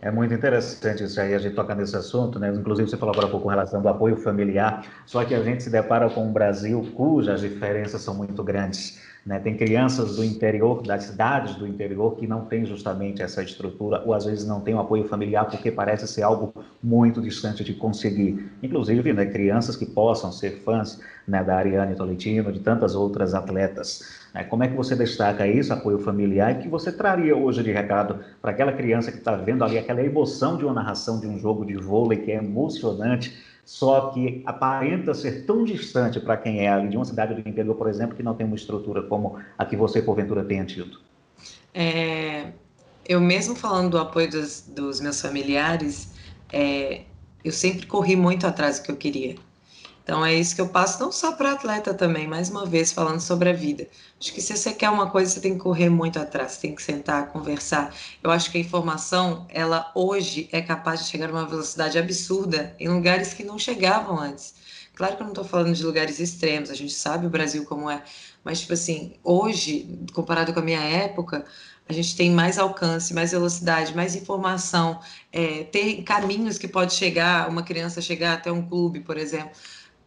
É 0.00 0.12
muito 0.12 0.32
interessante 0.32 1.02
isso 1.02 1.20
aí, 1.20 1.34
a 1.34 1.38
gente 1.38 1.56
tocar 1.56 1.74
nesse 1.74 1.96
assunto, 1.96 2.38
né? 2.38 2.50
Inclusive, 2.54 2.88
você 2.88 2.96
falou 2.96 3.12
agora 3.12 3.26
um 3.26 3.30
pouco 3.30 3.44
com 3.44 3.50
relação 3.50 3.82
do 3.82 3.88
apoio 3.88 4.16
familiar, 4.16 4.86
só 5.04 5.24
que 5.24 5.34
a 5.34 5.42
gente 5.42 5.62
se 5.64 5.70
depara 5.70 6.08
com 6.08 6.24
um 6.24 6.32
Brasil 6.32 6.92
cujas 6.94 7.40
diferenças 7.40 8.00
são 8.02 8.14
muito 8.14 8.44
grandes. 8.44 9.00
Né? 9.28 9.38
Tem 9.38 9.54
crianças 9.54 10.16
do 10.16 10.24
interior, 10.24 10.82
das 10.82 11.04
cidades 11.04 11.54
do 11.54 11.66
interior, 11.66 12.16
que 12.16 12.26
não 12.26 12.46
têm 12.46 12.64
justamente 12.64 13.20
essa 13.20 13.42
estrutura, 13.42 14.02
ou 14.06 14.14
às 14.14 14.24
vezes 14.24 14.46
não 14.46 14.62
têm 14.62 14.72
o 14.74 14.78
apoio 14.78 15.04
familiar, 15.04 15.44
porque 15.44 15.70
parece 15.70 16.08
ser 16.08 16.22
algo 16.22 16.50
muito 16.82 17.20
distante 17.20 17.62
de 17.62 17.74
conseguir. 17.74 18.50
Inclusive, 18.62 19.12
né, 19.12 19.26
crianças 19.26 19.76
que 19.76 19.84
possam 19.84 20.32
ser 20.32 20.62
fãs 20.62 20.98
né, 21.26 21.44
da 21.44 21.58
Ariane 21.58 21.94
Tolentino, 21.94 22.50
de 22.50 22.60
tantas 22.60 22.94
outras 22.94 23.34
atletas. 23.34 24.00
Né? 24.34 24.44
Como 24.44 24.64
é 24.64 24.68
que 24.68 24.74
você 24.74 24.96
destaca 24.96 25.46
isso, 25.46 25.74
apoio 25.74 25.98
familiar, 25.98 26.52
e 26.52 26.62
que 26.62 26.68
você 26.68 26.90
traria 26.90 27.36
hoje 27.36 27.62
de 27.62 27.70
recado 27.70 28.20
para 28.40 28.52
aquela 28.52 28.72
criança 28.72 29.12
que 29.12 29.18
está 29.18 29.36
vendo 29.36 29.62
ali 29.62 29.76
aquela 29.76 30.02
emoção 30.02 30.56
de 30.56 30.64
uma 30.64 30.72
narração 30.72 31.20
de 31.20 31.26
um 31.26 31.38
jogo 31.38 31.66
de 31.66 31.76
vôlei 31.76 32.16
que 32.20 32.32
é 32.32 32.36
emocionante, 32.36 33.36
só 33.68 34.08
que 34.12 34.42
aparenta 34.46 35.12
ser 35.12 35.44
tão 35.44 35.62
distante 35.62 36.18
para 36.18 36.38
quem 36.38 36.66
é 36.66 36.86
de 36.86 36.96
uma 36.96 37.04
cidade 37.04 37.34
do 37.34 37.46
interior, 37.46 37.74
por 37.74 37.86
exemplo, 37.86 38.16
que 38.16 38.22
não 38.22 38.34
tem 38.34 38.46
uma 38.46 38.56
estrutura 38.56 39.02
como 39.02 39.38
a 39.58 39.66
que 39.66 39.76
você, 39.76 40.00
porventura, 40.00 40.42
tenha 40.42 40.64
tido? 40.64 40.98
É, 41.74 42.50
eu 43.06 43.20
mesmo 43.20 43.54
falando 43.54 43.90
do 43.90 43.98
apoio 43.98 44.30
dos, 44.30 44.62
dos 44.62 45.02
meus 45.02 45.20
familiares, 45.20 46.14
é, 46.50 47.02
eu 47.44 47.52
sempre 47.52 47.86
corri 47.86 48.16
muito 48.16 48.46
atrás 48.46 48.78
do 48.78 48.84
que 48.84 48.90
eu 48.90 48.96
queria. 48.96 49.36
Então 50.08 50.24
é 50.24 50.34
isso 50.34 50.54
que 50.54 50.60
eu 50.62 50.70
passo, 50.70 50.98
não 50.98 51.12
só 51.12 51.32
para 51.32 51.52
atleta 51.52 51.92
também, 51.92 52.26
mais 52.26 52.48
uma 52.48 52.64
vez 52.64 52.90
falando 52.90 53.20
sobre 53.20 53.50
a 53.50 53.52
vida. 53.52 53.86
Acho 54.18 54.32
que 54.32 54.40
se 54.40 54.56
você 54.56 54.72
quer 54.72 54.88
uma 54.88 55.10
coisa, 55.10 55.30
você 55.30 55.38
tem 55.38 55.52
que 55.52 55.60
correr 55.60 55.90
muito 55.90 56.18
atrás, 56.18 56.56
tem 56.56 56.74
que 56.74 56.82
sentar, 56.82 57.28
conversar. 57.30 57.94
Eu 58.22 58.30
acho 58.30 58.50
que 58.50 58.56
a 58.56 58.60
informação, 58.62 59.46
ela 59.50 59.92
hoje 59.94 60.48
é 60.50 60.62
capaz 60.62 61.00
de 61.00 61.10
chegar 61.10 61.28
a 61.28 61.32
uma 61.32 61.44
velocidade 61.44 61.98
absurda 61.98 62.74
em 62.80 62.88
lugares 62.88 63.34
que 63.34 63.44
não 63.44 63.58
chegavam 63.58 64.18
antes. 64.18 64.54
Claro 64.94 65.14
que 65.14 65.20
eu 65.20 65.26
não 65.26 65.32
estou 65.32 65.44
falando 65.44 65.74
de 65.74 65.84
lugares 65.84 66.18
extremos, 66.20 66.70
a 66.70 66.74
gente 66.74 66.94
sabe 66.94 67.26
o 67.26 67.30
Brasil 67.30 67.66
como 67.66 67.90
é, 67.90 68.02
mas 68.42 68.60
tipo 68.60 68.72
assim, 68.72 69.12
hoje, 69.22 69.94
comparado 70.14 70.54
com 70.54 70.60
a 70.60 70.62
minha 70.62 70.80
época, 70.80 71.44
a 71.86 71.92
gente 71.92 72.16
tem 72.16 72.30
mais 72.30 72.58
alcance, 72.58 73.12
mais 73.12 73.32
velocidade, 73.32 73.94
mais 73.94 74.16
informação, 74.16 75.00
é, 75.30 75.64
tem 75.64 76.02
caminhos 76.02 76.56
que 76.56 76.66
pode 76.66 76.94
chegar, 76.94 77.46
uma 77.50 77.62
criança 77.62 78.00
chegar 78.00 78.32
até 78.32 78.50
um 78.50 78.66
clube, 78.66 79.00
por 79.00 79.18
exemplo 79.18 79.52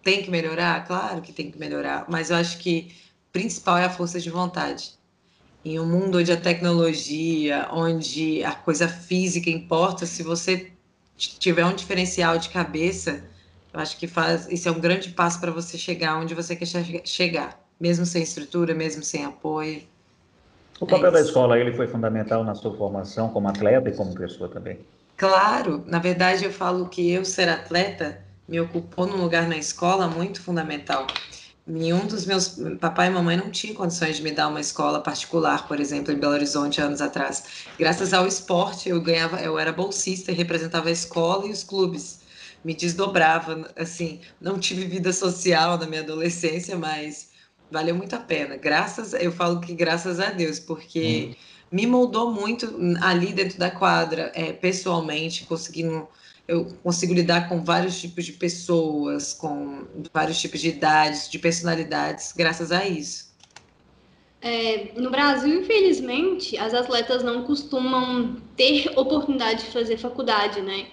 tem 0.03 0.21
que 0.23 0.31
melhorar? 0.31 0.85
Claro 0.85 1.21
que 1.21 1.31
tem 1.31 1.51
que 1.51 1.59
melhorar, 1.59 2.05
mas 2.09 2.29
eu 2.29 2.37
acho 2.37 2.57
que 2.57 2.95
principal 3.31 3.77
é 3.77 3.85
a 3.85 3.89
força 3.89 4.19
de 4.19 4.29
vontade. 4.29 4.93
Em 5.63 5.79
um 5.79 5.85
mundo 5.85 6.17
onde 6.17 6.31
a 6.31 6.37
tecnologia, 6.37 7.67
onde 7.71 8.43
a 8.43 8.53
coisa 8.53 8.87
física 8.87 9.49
importa, 9.49 10.05
se 10.05 10.23
você 10.23 10.71
tiver 11.15 11.65
um 11.65 11.75
diferencial 11.75 12.39
de 12.39 12.49
cabeça, 12.49 13.23
eu 13.71 13.79
acho 13.79 13.97
que 13.97 14.07
faz 14.07 14.47
isso 14.49 14.67
é 14.67 14.71
um 14.71 14.79
grande 14.79 15.09
passo 15.11 15.39
para 15.39 15.51
você 15.51 15.77
chegar 15.77 16.17
onde 16.17 16.33
você 16.33 16.55
quer 16.55 16.65
chegar, 17.05 17.63
mesmo 17.79 18.05
sem 18.05 18.23
estrutura, 18.23 18.73
mesmo 18.73 19.03
sem 19.03 19.23
apoio. 19.23 19.83
O 20.79 20.87
papel 20.87 21.09
é 21.09 21.11
da 21.11 21.21
escola 21.21 21.59
ele 21.59 21.73
foi 21.73 21.87
fundamental 21.87 22.43
na 22.43 22.55
sua 22.55 22.75
formação 22.75 23.29
como 23.29 23.47
atleta 23.47 23.87
e 23.87 23.93
como 23.93 24.15
pessoa 24.15 24.49
também. 24.49 24.79
Claro, 25.15 25.83
na 25.85 25.99
verdade 25.99 26.43
eu 26.43 26.51
falo 26.51 26.89
que 26.89 27.11
eu 27.11 27.23
ser 27.23 27.47
atleta 27.47 28.30
me 28.51 28.59
ocupou 28.59 29.07
num 29.07 29.15
lugar 29.15 29.47
na 29.47 29.55
escola 29.55 30.09
muito 30.09 30.41
fundamental. 30.41 31.07
Nenhum 31.65 32.05
dos 32.05 32.25
meus 32.25 32.59
papai 32.81 33.07
e 33.07 33.09
mamãe 33.09 33.37
não 33.37 33.49
tinham 33.49 33.73
condições 33.73 34.17
de 34.17 34.23
me 34.23 34.31
dar 34.31 34.49
uma 34.49 34.59
escola 34.59 34.99
particular, 34.99 35.69
por 35.69 35.79
exemplo, 35.79 36.11
em 36.11 36.17
Belo 36.17 36.33
Horizonte 36.33 36.81
anos 36.81 36.99
atrás. 36.99 37.45
Graças 37.79 38.13
ao 38.13 38.27
esporte, 38.27 38.89
eu 38.89 38.99
ganhava, 38.99 39.39
eu 39.39 39.57
era 39.57 39.71
bolsista 39.71 40.33
e 40.33 40.35
representava 40.35 40.89
a 40.89 40.91
escola 40.91 41.47
e 41.47 41.51
os 41.51 41.63
clubes. 41.63 42.19
Me 42.61 42.73
desdobrava, 42.73 43.71
assim, 43.77 44.19
não 44.41 44.59
tive 44.59 44.85
vida 44.85 45.13
social 45.13 45.77
na 45.77 45.87
minha 45.87 46.01
adolescência, 46.01 46.77
mas 46.77 47.29
valeu 47.71 47.95
muito 47.95 48.17
a 48.17 48.19
pena. 48.19 48.57
Graças, 48.57 49.13
eu 49.13 49.31
falo 49.31 49.61
que 49.61 49.73
graças 49.73 50.19
a 50.19 50.29
Deus, 50.29 50.59
porque 50.59 51.29
hum. 51.31 51.35
me 51.71 51.87
moldou 51.87 52.33
muito 52.33 52.75
ali 52.99 53.31
dentro 53.31 53.57
da 53.57 53.71
quadra, 53.71 54.29
é, 54.35 54.51
pessoalmente, 54.51 55.45
conseguindo 55.45 56.05
eu 56.51 56.65
consigo 56.83 57.13
lidar 57.13 57.47
com 57.47 57.63
vários 57.63 57.99
tipos 58.01 58.25
de 58.25 58.33
pessoas, 58.33 59.33
com 59.33 59.87
vários 60.13 60.39
tipos 60.41 60.59
de 60.59 60.67
idades, 60.67 61.29
de 61.29 61.39
personalidades, 61.39 62.33
graças 62.35 62.73
a 62.73 62.85
isso. 62.85 63.31
É, 64.41 64.91
no 64.97 65.09
Brasil, 65.09 65.61
infelizmente, 65.61 66.57
as 66.57 66.73
atletas 66.73 67.23
não 67.23 67.43
costumam 67.43 68.35
ter 68.57 68.91
oportunidade 68.97 69.63
de 69.63 69.71
fazer 69.71 69.95
faculdade, 69.97 70.59
né? 70.61 70.87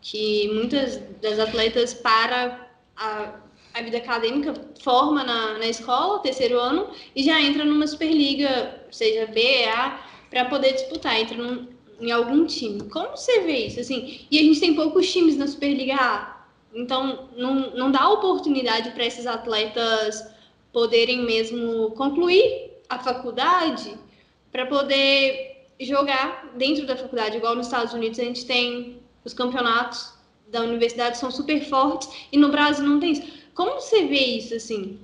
Que 0.00 0.50
muitas 0.52 1.00
das 1.22 1.38
atletas 1.38 1.94
para 1.94 2.68
a, 2.96 3.34
a 3.74 3.82
vida 3.82 3.98
acadêmica 3.98 4.54
forma 4.82 5.22
na, 5.22 5.58
na 5.58 5.66
escola, 5.66 6.18
terceiro 6.18 6.58
ano, 6.58 6.90
e 7.14 7.22
já 7.22 7.40
entra 7.40 7.64
numa 7.64 7.86
Superliga, 7.86 8.82
seja 8.90 9.26
B, 9.26 9.66
para 10.30 10.46
poder 10.46 10.72
disputar. 10.72 11.20
Entra 11.20 11.36
num, 11.36 11.75
em 12.00 12.10
algum 12.10 12.44
time. 12.46 12.82
Como 12.88 13.16
você 13.16 13.40
vê 13.40 13.66
isso? 13.66 13.80
Assim, 13.80 14.26
e 14.30 14.38
a 14.38 14.42
gente 14.42 14.60
tem 14.60 14.74
poucos 14.74 15.10
times 15.10 15.36
na 15.36 15.46
Superliga 15.46 15.94
A. 15.94 16.46
Então, 16.74 17.28
não, 17.36 17.70
não 17.70 17.90
dá 17.90 18.08
oportunidade 18.10 18.90
para 18.90 19.06
esses 19.06 19.26
atletas 19.26 20.26
poderem 20.72 21.22
mesmo 21.24 21.90
concluir 21.92 22.72
a 22.88 22.98
faculdade 22.98 23.96
para 24.52 24.66
poder 24.66 25.68
jogar 25.80 26.52
dentro 26.56 26.86
da 26.86 26.96
faculdade. 26.96 27.36
Igual 27.38 27.54
nos 27.54 27.66
Estados 27.66 27.94
Unidos, 27.94 28.18
a 28.18 28.24
gente 28.24 28.44
tem 28.44 29.00
os 29.24 29.32
campeonatos 29.32 30.16
da 30.48 30.60
universidade 30.60 31.18
são 31.18 31.30
super 31.30 31.60
fortes 31.68 32.08
e 32.30 32.38
no 32.38 32.50
Brasil 32.50 32.86
não 32.86 33.00
tem 33.00 33.12
isso. 33.12 33.22
Como 33.54 33.80
você 33.80 34.04
vê 34.06 34.24
isso 34.36 34.54
assim? 34.54 34.98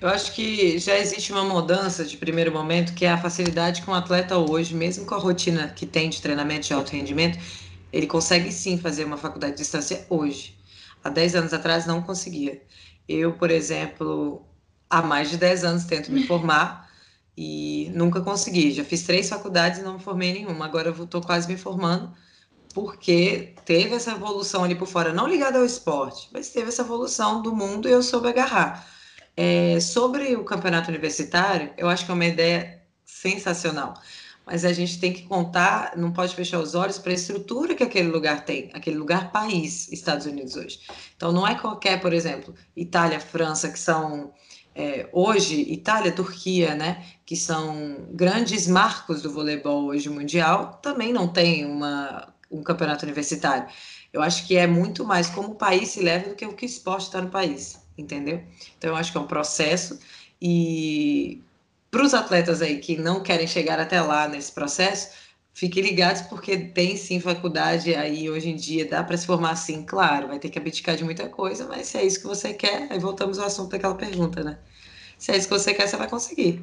Eu 0.00 0.08
acho 0.08 0.32
que 0.32 0.78
já 0.78 0.96
existe 0.98 1.32
uma 1.32 1.42
mudança 1.42 2.04
de 2.04 2.16
primeiro 2.16 2.52
momento, 2.52 2.94
que 2.94 3.04
é 3.04 3.10
a 3.10 3.18
facilidade 3.18 3.80
que 3.80 3.90
um 3.90 3.94
atleta 3.94 4.36
hoje, 4.36 4.74
mesmo 4.74 5.06
com 5.06 5.14
a 5.14 5.18
rotina 5.18 5.68
que 5.68 5.86
tem 5.86 6.10
de 6.10 6.20
treinamento 6.20 6.66
de 6.66 6.74
alto 6.74 6.92
rendimento, 6.92 7.38
ele 7.92 8.06
consegue 8.06 8.52
sim 8.52 8.78
fazer 8.78 9.04
uma 9.04 9.16
faculdade 9.16 9.52
de 9.54 9.62
distância 9.62 10.06
hoje. 10.10 10.58
Há 11.02 11.08
10 11.08 11.36
anos 11.36 11.52
atrás 11.54 11.86
não 11.86 12.02
conseguia. 12.02 12.62
Eu, 13.08 13.34
por 13.34 13.50
exemplo, 13.50 14.46
há 14.90 15.00
mais 15.00 15.30
de 15.30 15.38
10 15.38 15.64
anos 15.64 15.84
tento 15.84 16.12
me 16.12 16.26
formar 16.26 16.90
e 17.36 17.90
nunca 17.94 18.20
consegui. 18.20 18.72
Já 18.72 18.84
fiz 18.84 19.02
três 19.02 19.28
faculdades 19.28 19.80
e 19.80 19.82
não 19.82 19.94
me 19.94 20.00
formei 20.00 20.32
nenhuma. 20.32 20.66
Agora 20.66 20.88
eu 20.88 21.04
estou 21.04 21.22
quase 21.22 21.48
me 21.48 21.56
formando 21.56 22.12
porque 22.74 23.54
teve 23.64 23.94
essa 23.94 24.10
evolução 24.10 24.62
ali 24.64 24.74
por 24.74 24.86
fora, 24.86 25.10
não 25.10 25.26
ligada 25.26 25.58
ao 25.58 25.64
esporte, 25.64 26.28
mas 26.32 26.50
teve 26.50 26.68
essa 26.68 26.82
evolução 26.82 27.40
do 27.40 27.56
mundo 27.56 27.88
e 27.88 27.92
eu 27.92 28.02
soube 28.02 28.28
agarrar. 28.28 28.86
É, 29.36 29.78
sobre 29.80 30.34
o 30.34 30.44
campeonato 30.44 30.88
universitário, 30.88 31.70
eu 31.76 31.88
acho 31.88 32.06
que 32.06 32.10
é 32.10 32.14
uma 32.14 32.24
ideia 32.24 32.82
sensacional. 33.04 33.94
Mas 34.46 34.64
a 34.64 34.72
gente 34.72 34.98
tem 34.98 35.12
que 35.12 35.24
contar, 35.24 35.96
não 35.96 36.12
pode 36.12 36.34
fechar 36.34 36.60
os 36.60 36.74
olhos 36.74 36.98
para 36.98 37.10
a 37.10 37.14
estrutura 37.14 37.74
que 37.74 37.82
aquele 37.82 38.08
lugar 38.08 38.44
tem, 38.44 38.70
aquele 38.72 38.96
lugar 38.96 39.32
país, 39.32 39.90
Estados 39.92 40.24
Unidos 40.24 40.56
hoje. 40.56 40.80
Então 41.16 41.32
não 41.32 41.46
é 41.46 41.54
qualquer, 41.56 42.00
por 42.00 42.12
exemplo, 42.12 42.54
Itália, 42.74 43.20
França, 43.20 43.68
que 43.68 43.78
são 43.78 44.32
é, 44.74 45.08
hoje, 45.12 45.60
Itália, 45.72 46.12
Turquia, 46.12 46.74
né, 46.74 47.04
que 47.26 47.36
são 47.36 48.06
grandes 48.12 48.68
marcos 48.68 49.22
do 49.22 49.32
voleibol 49.32 49.86
hoje 49.86 50.08
mundial, 50.08 50.78
também 50.82 51.12
não 51.12 51.26
tem 51.28 51.66
uma, 51.66 52.32
um 52.50 52.62
campeonato 52.62 53.04
universitário. 53.04 53.66
Eu 54.12 54.22
acho 54.22 54.46
que 54.46 54.56
é 54.56 54.66
muito 54.66 55.04
mais 55.04 55.28
como 55.28 55.48
o 55.48 55.54
país 55.56 55.90
se 55.90 56.00
leva 56.00 56.30
do 56.30 56.36
que 56.36 56.46
o 56.46 56.54
que 56.54 56.64
o 56.64 56.66
esporte 56.66 57.06
está 57.06 57.20
no 57.20 57.30
país 57.30 57.84
entendeu? 57.96 58.42
Então 58.78 58.90
eu 58.90 58.96
acho 58.96 59.12
que 59.12 59.18
é 59.18 59.20
um 59.20 59.26
processo 59.26 59.98
e 60.40 61.42
para 61.90 62.04
os 62.04 62.14
atletas 62.14 62.60
aí 62.62 62.78
que 62.78 62.96
não 62.96 63.22
querem 63.22 63.46
chegar 63.46 63.78
até 63.80 64.00
lá 64.00 64.28
nesse 64.28 64.52
processo, 64.52 65.10
fiquem 65.54 65.82
ligados 65.82 66.22
porque 66.22 66.56
tem 66.58 66.96
sim 66.96 67.20
faculdade 67.20 67.94
aí 67.94 68.28
hoje 68.28 68.50
em 68.50 68.56
dia, 68.56 68.88
dá 68.88 69.02
para 69.02 69.16
se 69.16 69.26
formar 69.26 69.52
assim, 69.52 69.82
claro, 69.82 70.28
vai 70.28 70.38
ter 70.38 70.50
que 70.50 70.58
abdicar 70.58 70.96
de 70.96 71.04
muita 71.04 71.28
coisa, 71.28 71.66
mas 71.66 71.86
se 71.86 71.98
é 71.98 72.04
isso 72.04 72.20
que 72.20 72.26
você 72.26 72.52
quer, 72.52 72.88
aí 72.90 72.98
voltamos 72.98 73.38
ao 73.38 73.46
assunto 73.46 73.70
daquela 73.70 73.94
pergunta, 73.94 74.42
né? 74.44 74.58
Se 75.18 75.32
é 75.32 75.36
isso 75.36 75.48
que 75.48 75.54
você 75.54 75.72
quer, 75.72 75.88
você 75.88 75.96
vai 75.96 76.08
conseguir. 76.08 76.62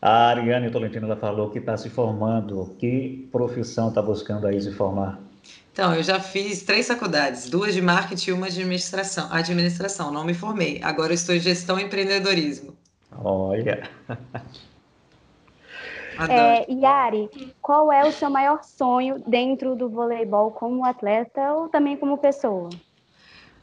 A 0.00 0.28
Ariane 0.28 0.70
Tolentino 0.70 1.06
ela 1.06 1.16
falou 1.16 1.50
que 1.50 1.58
está 1.58 1.76
se 1.76 1.90
formando. 1.90 2.74
Que 2.78 3.28
profissão 3.30 3.90
está 3.90 4.00
buscando 4.00 4.46
aí 4.46 4.60
se 4.60 4.72
formar? 4.72 5.20
Então, 5.72 5.94
eu 5.94 6.02
já 6.02 6.20
fiz 6.20 6.62
três 6.62 6.88
faculdades, 6.88 7.48
duas 7.48 7.74
de 7.74 7.80
marketing 7.80 8.30
e 8.30 8.32
uma 8.32 8.50
de 8.50 8.60
administração. 8.60 9.28
Administração, 9.32 10.12
não 10.12 10.24
me 10.24 10.34
formei. 10.34 10.80
Agora 10.82 11.12
eu 11.12 11.14
estou 11.14 11.34
em 11.34 11.40
gestão 11.40 11.78
e 11.78 11.84
empreendedorismo. 11.84 12.76
Olha. 13.12 13.88
É, 16.28 16.70
Yari, 16.70 17.30
qual 17.62 17.90
é 17.90 18.04
o 18.04 18.12
seu 18.12 18.28
maior 18.28 18.62
sonho 18.62 19.22
dentro 19.26 19.74
do 19.74 19.88
voleibol 19.88 20.50
como 20.50 20.84
atleta 20.84 21.54
ou 21.54 21.68
também 21.68 21.96
como 21.96 22.18
pessoa? 22.18 22.68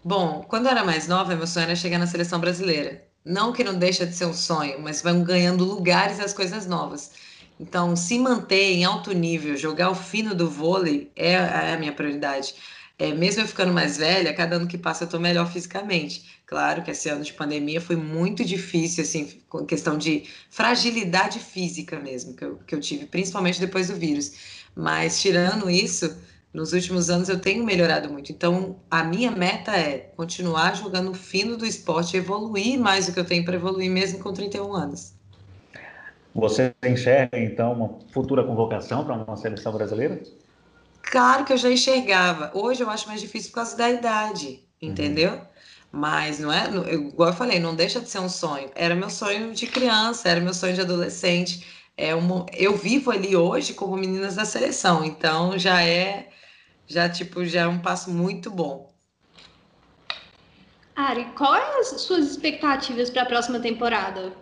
Bom, 0.04 0.44
quando 0.48 0.66
eu 0.66 0.72
era 0.72 0.84
mais 0.84 1.08
nova, 1.08 1.36
meu 1.36 1.46
sonho 1.46 1.66
era 1.66 1.76
chegar 1.76 2.00
na 2.00 2.08
seleção 2.08 2.40
brasileira. 2.40 3.04
Não 3.24 3.52
que 3.52 3.64
não 3.64 3.78
deixa 3.78 4.06
de 4.06 4.14
ser 4.16 4.26
um 4.26 4.34
sonho, 4.34 4.82
mas 4.82 5.02
vão 5.02 5.22
ganhando 5.22 5.66
lugares 5.66 6.20
as 6.20 6.34
coisas 6.34 6.66
novas. 6.66 7.12
Então, 7.60 7.96
se 7.96 8.20
manter 8.20 8.74
em 8.74 8.86
alto 8.86 9.12
nível, 9.14 9.58
jogar 9.58 9.90
o 9.90 9.96
fino 9.96 10.36
do 10.36 10.50
vôlei 10.50 11.12
é, 11.16 11.32
é 11.34 11.74
a 11.74 11.80
minha 11.80 11.94
prioridade. 11.94 12.54
É, 13.00 13.14
mesmo 13.14 13.42
eu 13.44 13.48
ficando 13.48 13.74
mais 13.74 13.98
velha, 13.98 14.34
cada 14.34 14.56
ano 14.56 14.68
que 14.68 14.78
passa 14.78 15.04
eu 15.04 15.06
estou 15.06 15.20
melhor 15.20 15.52
fisicamente. 15.52 16.42
Claro 16.46 16.84
que 16.84 16.92
esse 16.92 17.10
ano 17.10 17.24
de 17.24 17.34
pandemia 17.34 17.82
foi 17.82 17.96
muito 17.96 18.44
difícil, 18.44 19.04
assim, 19.04 19.42
com 19.50 19.66
questão 19.66 19.98
de 19.98 20.24
fragilidade 20.50 21.40
física 21.40 22.00
mesmo, 22.00 22.36
que 22.36 22.44
eu, 22.46 22.58
que 22.66 22.74
eu 22.74 22.80
tive, 22.80 23.06
principalmente 23.06 23.60
depois 23.60 23.88
do 23.88 23.96
vírus. 23.96 24.32
Mas, 24.76 25.22
tirando 25.22 25.70
isso, 25.70 26.16
nos 26.54 26.74
últimos 26.74 27.10
anos 27.10 27.30
eu 27.30 27.40
tenho 27.40 27.64
melhorado 27.66 28.10
muito. 28.10 28.32
Então, 28.32 28.80
a 28.90 29.04
minha 29.04 29.32
meta 29.32 29.72
é 29.76 30.12
continuar 30.16 30.76
jogando 30.76 31.14
fino 31.14 31.58
do 31.58 31.66
esporte, 31.66 32.18
evoluir 32.18 32.80
mais 32.80 33.08
do 33.08 33.14
que 33.14 33.20
eu 33.20 33.26
tenho 33.26 33.46
para 33.46 33.56
evoluir, 33.56 33.92
mesmo 33.92 34.20
com 34.20 34.34
31 34.34 34.74
anos. 34.74 35.17
Você 36.38 36.72
enxerga, 36.86 37.40
então, 37.40 37.74
uma 37.74 38.00
futura 38.14 38.44
convocação 38.44 39.04
para 39.04 39.16
uma 39.16 39.36
seleção 39.36 39.74
brasileira? 39.74 40.22
Claro 41.02 41.44
que 41.44 41.52
eu 41.52 41.58
já 41.58 41.72
enxergava. 41.72 42.52
Hoje 42.54 42.84
eu 42.84 42.90
acho 42.92 43.08
mais 43.08 43.20
difícil 43.20 43.50
por 43.50 43.56
causa 43.56 43.76
da 43.76 43.90
idade, 43.90 44.64
entendeu? 44.80 45.32
Uhum. 45.32 45.42
Mas 45.92 46.38
não 46.38 46.54
é, 46.54 46.70
igual 46.94 47.30
eu 47.30 47.36
falei, 47.36 47.60
não 47.60 47.76
deixa 47.76 48.00
de 48.00 48.08
ser 48.08 48.20
um 48.20 48.30
sonho. 48.30 48.70
Era 48.76 48.94
meu 48.94 49.10
sonho 49.10 49.52
de 49.52 49.66
criança, 49.66 50.30
era 50.30 50.40
meu 50.40 50.54
sonho 50.54 50.76
de 50.76 50.82
adolescente. 50.82 51.66
É 51.98 52.14
uma, 52.14 52.46
eu 52.54 52.78
vivo 52.78 53.10
ali 53.10 53.36
hoje 53.36 53.74
como 53.74 53.98
meninas 53.98 54.36
da 54.36 54.46
seleção, 54.46 55.04
então 55.04 55.58
já 55.58 55.82
é, 55.82 56.30
já 56.86 57.10
tipo, 57.10 57.44
já 57.46 57.62
é 57.62 57.68
um 57.68 57.80
passo 57.80 58.12
muito 58.12 58.52
bom. 58.52 58.94
Ari, 60.96 61.26
quais 61.36 61.94
as 61.94 62.02
suas 62.02 62.30
expectativas 62.30 63.10
para 63.10 63.24
a 63.24 63.26
próxima 63.26 63.60
temporada? 63.60 64.34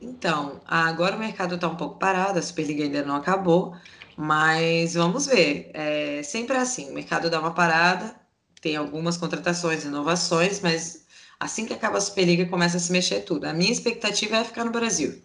Então, 0.00 0.60
agora 0.66 1.16
o 1.16 1.18
mercado 1.18 1.56
está 1.56 1.68
um 1.68 1.76
pouco 1.76 1.98
parado, 1.98 2.38
a 2.38 2.42
Superliga 2.42 2.84
ainda 2.84 3.02
não 3.02 3.16
acabou, 3.16 3.76
mas 4.16 4.94
vamos 4.94 5.26
ver. 5.26 5.70
É 5.74 6.22
sempre 6.22 6.56
assim, 6.56 6.90
o 6.90 6.94
mercado 6.94 7.28
dá 7.28 7.38
uma 7.38 7.52
parada, 7.52 8.14
tem 8.60 8.76
algumas 8.76 9.16
contratações, 9.16 9.84
inovações, 9.84 10.60
mas 10.60 11.06
assim 11.38 11.66
que 11.66 11.74
acaba 11.74 11.98
a 11.98 12.00
Superliga 12.00 12.46
começa 12.46 12.78
a 12.78 12.80
se 12.80 12.90
mexer 12.92 13.20
tudo. 13.20 13.44
A 13.44 13.52
minha 13.52 13.72
expectativa 13.72 14.36
é 14.36 14.44
ficar 14.44 14.64
no 14.64 14.70
Brasil. 14.70 15.22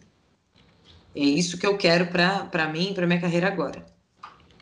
É 1.15 1.22
isso 1.22 1.58
que 1.58 1.65
eu 1.65 1.77
quero 1.77 2.08
para 2.08 2.67
mim, 2.67 2.94
para 2.94 3.08
minha 3.08 3.22
carreira 3.22 3.48
agora. 3.48 3.86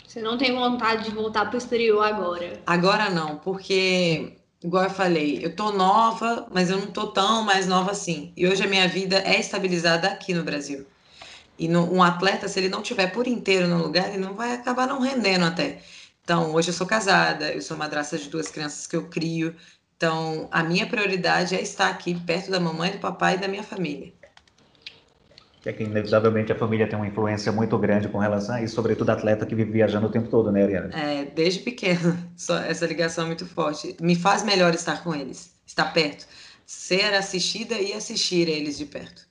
Você 0.05 0.21
não 0.21 0.37
tem 0.37 0.53
vontade 0.53 1.05
de 1.05 1.09
voltar 1.09 1.45
para 1.45 1.55
o 1.55 1.57
exterior 1.57 2.03
agora? 2.03 2.61
Agora 2.67 3.09
não, 3.09 3.37
porque 3.37 4.37
igual 4.63 4.85
eu 4.85 4.89
falei, 4.89 5.39
eu 5.43 5.55
tô 5.55 5.71
nova, 5.71 6.47
mas 6.51 6.69
eu 6.69 6.77
não 6.77 6.87
tô 6.87 7.07
tão 7.07 7.43
mais 7.43 7.67
nova 7.67 7.91
assim. 7.91 8.31
E 8.35 8.47
hoje 8.47 8.63
a 8.63 8.67
minha 8.67 8.87
vida 8.87 9.17
é 9.19 9.39
estabilizada 9.39 10.07
aqui 10.07 10.33
no 10.33 10.43
Brasil. 10.43 10.85
E 11.59 11.67
no, 11.67 11.91
um 11.93 12.01
atleta, 12.01 12.47
se 12.47 12.59
ele 12.59 12.69
não 12.69 12.81
tiver 12.81 13.07
por 13.07 13.27
inteiro 13.27 13.67
no 13.67 13.77
lugar, 13.77 14.09
ele 14.09 14.17
não 14.17 14.33
vai 14.33 14.53
acabar 14.53 14.87
não 14.87 14.99
rendendo 14.99 15.45
até. 15.45 15.81
Então, 16.23 16.53
hoje 16.53 16.69
eu 16.69 16.73
sou 16.73 16.87
casada, 16.87 17.51
eu 17.51 17.61
sou 17.61 17.77
madrasta 17.77 18.17
de 18.17 18.29
duas 18.29 18.49
crianças 18.49 18.87
que 18.87 18.95
eu 18.95 19.09
crio. 19.09 19.55
Então, 19.97 20.47
a 20.51 20.63
minha 20.63 20.87
prioridade 20.87 21.55
é 21.55 21.61
estar 21.61 21.89
aqui 21.89 22.15
perto 22.21 22.49
da 22.49 22.59
mamãe, 22.59 22.91
do 22.91 22.99
papai 22.99 23.35
e 23.35 23.37
da 23.37 23.47
minha 23.47 23.63
família 23.63 24.13
que 25.63 25.69
é 25.69 25.73
que 25.73 25.81
inevitavelmente 25.81 26.51
a 26.51 26.55
família 26.55 26.85
tem 26.85 26.99
uma 26.99 27.07
influência 27.07 27.49
muito 27.49 27.77
grande 27.77 28.09
com 28.09 28.17
relação 28.17 28.55
a 28.55 28.61
isso, 28.61 28.75
sobretudo 28.75 29.09
atleta 29.09 29.45
que 29.45 29.55
vive 29.55 29.71
viajando 29.71 30.07
o 30.07 30.09
tempo 30.09 30.27
todo, 30.27 30.51
né, 30.51 30.61
Ariana? 30.61 30.89
É, 30.93 31.23
desde 31.23 31.61
pequeno, 31.61 32.17
essa 32.67 32.85
ligação 32.85 33.23
é 33.23 33.27
muito 33.27 33.45
forte. 33.45 33.95
Me 34.01 34.13
faz 34.13 34.43
melhor 34.43 34.73
estar 34.73 35.01
com 35.01 35.15
eles, 35.15 35.55
estar 35.65 35.85
perto, 35.93 36.27
ser 36.65 37.13
assistida 37.13 37.75
e 37.75 37.93
assistir 37.93 38.49
eles 38.49 38.77
de 38.77 38.85
perto. 38.85 39.25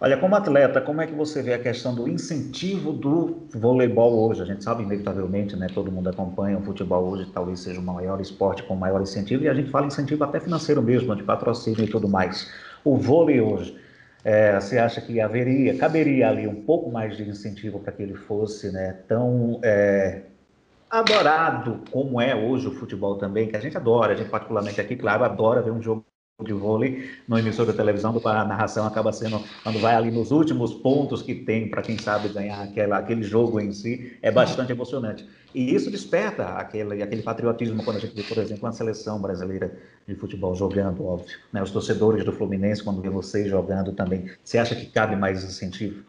Olha, 0.00 0.16
como 0.16 0.34
atleta, 0.34 0.80
como 0.80 1.00
é 1.00 1.06
que 1.06 1.14
você 1.14 1.40
vê 1.40 1.54
a 1.54 1.58
questão 1.58 1.94
do 1.94 2.08
incentivo 2.08 2.92
do 2.92 3.46
voleibol 3.54 4.28
hoje? 4.28 4.42
A 4.42 4.44
gente 4.44 4.64
sabe, 4.64 4.82
inevitavelmente, 4.82 5.54
né? 5.54 5.68
Todo 5.72 5.90
mundo 5.90 6.08
acompanha 6.10 6.58
o 6.58 6.62
futebol 6.62 7.08
hoje, 7.10 7.30
talvez 7.32 7.60
seja 7.60 7.78
o 7.78 7.82
maior 7.82 8.20
esporte 8.20 8.64
com 8.64 8.74
maior 8.74 9.00
incentivo, 9.00 9.44
e 9.44 9.48
a 9.48 9.54
gente 9.54 9.70
fala 9.70 9.86
incentivo 9.86 10.24
até 10.24 10.40
financeiro 10.40 10.82
mesmo, 10.82 11.14
de 11.14 11.22
patrocínio 11.22 11.84
e 11.84 11.86
tudo 11.86 12.08
mais. 12.08 12.50
O 12.84 12.96
vôlei 12.96 13.40
hoje, 13.40 13.78
é, 14.24 14.58
você 14.58 14.78
acha 14.78 15.00
que 15.02 15.20
haveria, 15.20 15.76
caberia 15.76 16.30
ali 16.30 16.48
um 16.48 16.64
pouco 16.64 16.90
mais 16.90 17.16
de 17.16 17.28
incentivo 17.28 17.78
para 17.78 17.92
que 17.92 18.02
ele 18.02 18.14
fosse 18.14 18.72
né, 18.72 18.98
tão 19.06 19.60
é, 19.62 20.22
adorado 20.90 21.82
como 21.90 22.20
é 22.20 22.34
hoje 22.34 22.66
o 22.66 22.74
futebol 22.74 23.18
também, 23.18 23.48
que 23.48 23.56
a 23.56 23.60
gente 23.60 23.76
adora, 23.76 24.14
a 24.14 24.16
gente 24.16 24.30
particularmente 24.30 24.80
aqui, 24.80 24.96
claro, 24.96 25.24
adora 25.24 25.60
ver 25.60 25.72
um 25.72 25.82
jogo 25.82 26.04
de 26.42 26.52
vôlei 26.52 27.08
no 27.28 27.38
emissor 27.38 27.64
da 27.64 27.72
televisão, 27.72 28.20
a 28.24 28.44
narração 28.44 28.84
acaba 28.84 29.12
sendo, 29.12 29.40
quando 29.62 29.78
vai 29.78 29.94
ali 29.94 30.10
nos 30.10 30.32
últimos 30.32 30.74
pontos 30.74 31.22
que 31.22 31.32
tem 31.32 31.70
para 31.70 31.80
quem 31.80 31.96
sabe 31.96 32.28
ganhar 32.28 32.60
aquela, 32.60 32.98
aquele 32.98 33.22
jogo 33.22 33.60
em 33.60 33.72
si, 33.72 34.18
é 34.20 34.32
bastante 34.32 34.72
emocionante. 34.72 35.24
E 35.54 35.72
isso 35.72 35.92
desperta 35.92 36.44
aquele, 36.56 37.00
aquele 37.00 37.22
patriotismo 37.22 37.84
quando 37.84 37.98
a 37.98 38.00
gente 38.00 38.16
vê, 38.16 38.24
por 38.24 38.38
exemplo, 38.38 38.64
uma 38.64 38.72
seleção 38.72 39.22
brasileira 39.22 39.78
de 40.08 40.16
futebol 40.16 40.56
jogando, 40.56 41.06
óbvio. 41.06 41.38
Né? 41.52 41.62
Os 41.62 41.70
torcedores 41.70 42.24
do 42.24 42.32
Fluminense, 42.32 42.82
quando 42.82 43.00
vê 43.00 43.08
vocês 43.08 43.48
jogando 43.48 43.92
também. 43.92 44.28
Você 44.42 44.58
acha 44.58 44.74
que 44.74 44.86
cabe 44.86 45.14
mais 45.14 45.44
incentivo? 45.44 46.02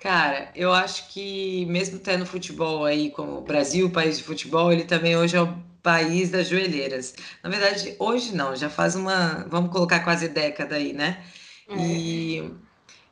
Cara, 0.00 0.48
eu 0.56 0.72
acho 0.72 1.12
que 1.12 1.64
mesmo 1.66 2.00
tendo 2.00 2.26
futebol 2.26 2.84
aí 2.84 3.10
como 3.10 3.38
o 3.38 3.42
Brasil, 3.42 3.88
país 3.90 4.18
de 4.18 4.24
futebol, 4.24 4.72
ele 4.72 4.84
também 4.84 5.16
hoje 5.16 5.36
é 5.36 5.42
o 5.42 5.54
país 5.88 6.28
das 6.28 6.48
joelheiras. 6.48 7.14
Na 7.42 7.48
verdade, 7.48 7.96
hoje 7.98 8.36
não, 8.36 8.54
já 8.54 8.68
faz 8.68 8.94
uma, 8.94 9.46
vamos 9.48 9.72
colocar 9.72 10.00
quase 10.00 10.28
década 10.28 10.76
aí, 10.76 10.92
né? 10.92 11.24
É. 11.66 11.76
E 11.78 12.50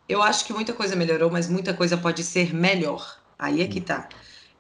eu 0.07 0.23
acho 0.23 0.45
que 0.45 0.53
muita 0.53 0.75
coisa 0.75 0.95
melhorou, 0.95 1.31
mas 1.31 1.49
muita 1.49 1.73
coisa 1.73 1.97
pode 1.97 2.23
ser 2.23 2.55
melhor. 2.55 3.19
Aí 3.39 3.63
é 3.63 3.67
que 3.67 3.81
tá. 3.81 4.11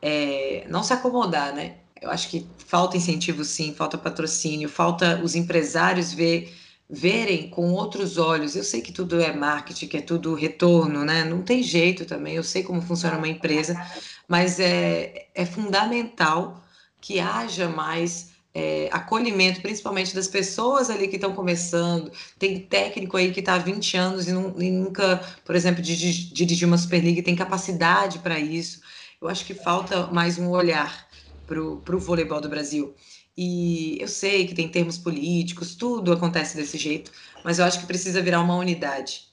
É, 0.00 0.64
não 0.70 0.82
se 0.82 0.94
acomodar, 0.94 1.54
né? 1.54 1.76
Eu 2.00 2.10
acho 2.10 2.30
que 2.30 2.46
falta 2.66 2.96
incentivo, 2.96 3.44
sim, 3.44 3.74
falta 3.74 3.98
patrocínio, 3.98 4.66
falta 4.70 5.20
os 5.22 5.34
empresários 5.34 6.14
ver, 6.14 6.54
verem 6.88 7.50
com 7.50 7.70
outros 7.72 8.16
olhos. 8.16 8.56
Eu 8.56 8.64
sei 8.64 8.80
que 8.80 8.92
tudo 8.92 9.20
é 9.20 9.30
marketing, 9.30 9.88
que 9.88 9.98
é 9.98 10.02
tudo 10.02 10.34
retorno, 10.34 11.04
né? 11.04 11.22
Não 11.22 11.42
tem 11.42 11.62
jeito 11.62 12.06
também. 12.06 12.34
Eu 12.34 12.42
sei 12.42 12.62
como 12.62 12.80
funciona 12.80 13.18
uma 13.18 13.28
empresa, 13.28 13.78
mas 14.26 14.58
é, 14.58 15.28
é 15.34 15.44
fundamental 15.44 16.62
que 17.06 17.20
haja 17.20 17.68
mais 17.68 18.32
é, 18.52 18.88
acolhimento, 18.90 19.60
principalmente 19.60 20.12
das 20.12 20.26
pessoas 20.26 20.90
ali 20.90 21.06
que 21.06 21.14
estão 21.14 21.32
começando. 21.32 22.10
Tem 22.36 22.58
técnico 22.58 23.16
aí 23.16 23.32
que 23.32 23.38
está 23.38 23.54
há 23.54 23.58
20 23.58 23.96
anos 23.96 24.26
e, 24.26 24.32
não, 24.32 24.60
e 24.60 24.72
nunca, 24.72 25.22
por 25.44 25.54
exemplo, 25.54 25.80
dirigir 25.80 26.66
uma 26.66 26.76
Superliga 26.76 27.22
tem 27.22 27.36
capacidade 27.36 28.18
para 28.18 28.40
isso. 28.40 28.80
Eu 29.22 29.28
acho 29.28 29.44
que 29.44 29.54
falta 29.54 30.08
mais 30.08 30.36
um 30.36 30.48
olhar 30.48 31.06
para 31.46 31.60
o 31.62 32.00
voleibol 32.00 32.40
do 32.40 32.48
Brasil. 32.48 32.92
E 33.36 33.98
eu 34.00 34.08
sei 34.08 34.44
que 34.44 34.54
tem 34.54 34.68
termos 34.68 34.98
políticos, 34.98 35.76
tudo 35.76 36.12
acontece 36.12 36.56
desse 36.56 36.76
jeito, 36.76 37.12
mas 37.44 37.60
eu 37.60 37.64
acho 37.64 37.78
que 37.78 37.86
precisa 37.86 38.20
virar 38.20 38.40
uma 38.40 38.56
unidade. 38.56 39.28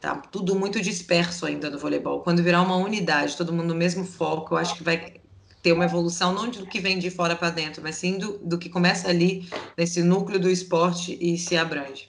Tá 0.00 0.14
tudo 0.14 0.54
muito 0.54 0.80
disperso 0.80 1.44
ainda 1.44 1.68
no 1.70 1.78
voleibol. 1.78 2.22
Quando 2.22 2.40
virar 2.40 2.62
uma 2.62 2.76
unidade, 2.76 3.36
todo 3.36 3.52
mundo 3.52 3.68
no 3.68 3.74
mesmo 3.74 4.04
foco, 4.04 4.54
eu 4.54 4.58
acho 4.58 4.76
que 4.76 4.84
vai 4.84 5.25
ter 5.66 5.72
uma 5.72 5.84
evolução 5.84 6.32
não 6.32 6.48
do 6.48 6.64
que 6.64 6.78
vem 6.78 6.96
de 6.96 7.10
fora 7.10 7.34
para 7.34 7.50
dentro, 7.50 7.82
mas 7.82 7.96
sim 7.96 8.18
do, 8.18 8.38
do 8.38 8.56
que 8.56 8.68
começa 8.68 9.08
ali 9.08 9.48
nesse 9.76 10.00
núcleo 10.00 10.38
do 10.38 10.48
esporte 10.48 11.18
e 11.20 11.36
se 11.36 11.56
abrange. 11.56 12.08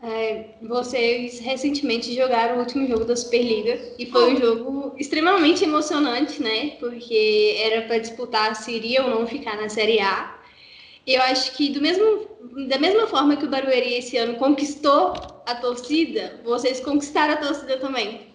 É, 0.00 0.50
vocês 0.62 1.40
recentemente 1.40 2.14
jogaram 2.14 2.54
o 2.56 2.60
último 2.60 2.86
jogo 2.86 3.04
da 3.04 3.16
Superliga 3.16 3.80
e 3.98 4.06
foi 4.06 4.32
um 4.32 4.36
jogo 4.36 4.94
extremamente 4.96 5.64
emocionante, 5.64 6.40
né? 6.40 6.76
Porque 6.78 7.56
era 7.58 7.82
para 7.82 7.98
disputar 7.98 8.54
se 8.54 8.70
iria 8.70 9.02
ou 9.02 9.10
não 9.10 9.26
ficar 9.26 9.56
na 9.56 9.68
Série 9.68 9.98
A. 9.98 10.38
E 11.04 11.14
eu 11.14 11.22
acho 11.22 11.56
que 11.56 11.68
do 11.70 11.80
mesmo, 11.80 12.28
da 12.68 12.78
mesma 12.78 13.08
forma 13.08 13.36
que 13.36 13.44
o 13.44 13.50
Barueri 13.50 13.94
esse 13.94 14.16
ano 14.16 14.36
conquistou 14.36 15.14
a 15.44 15.54
torcida, 15.56 16.40
vocês 16.44 16.78
conquistaram 16.78 17.34
a 17.34 17.38
torcida 17.38 17.76
também. 17.78 18.31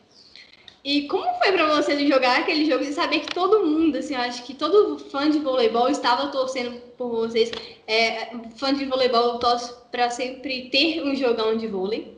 E 0.87 1.01
como 1.09 1.25
foi 1.39 1.51
para 1.51 1.67
você 1.75 2.07
jogar 2.07 2.39
aquele 2.39 2.63
jogo 2.63 2.81
e 2.81 2.93
saber 2.93 3.19
que 3.19 3.33
todo 3.33 3.65
mundo, 3.65 3.97
assim, 3.97 4.13
eu 4.15 4.21
acho 4.21 4.41
que 4.43 4.53
todo 4.53 4.97
fã 4.97 5.29
de 5.29 5.37
voleibol 5.37 5.89
estava 5.89 6.27
torcendo 6.27 6.79
por 6.97 7.09
vocês. 7.09 7.51
É, 7.85 8.29
fã 8.55 8.73
de 8.73 8.85
voleibol 8.85 9.37
torce 9.37 9.73
para 9.91 10.09
sempre 10.09 10.69
ter 10.69 11.03
um 11.03 11.13
jogão 11.13 11.57
de 11.57 11.67
vôlei. 11.67 12.15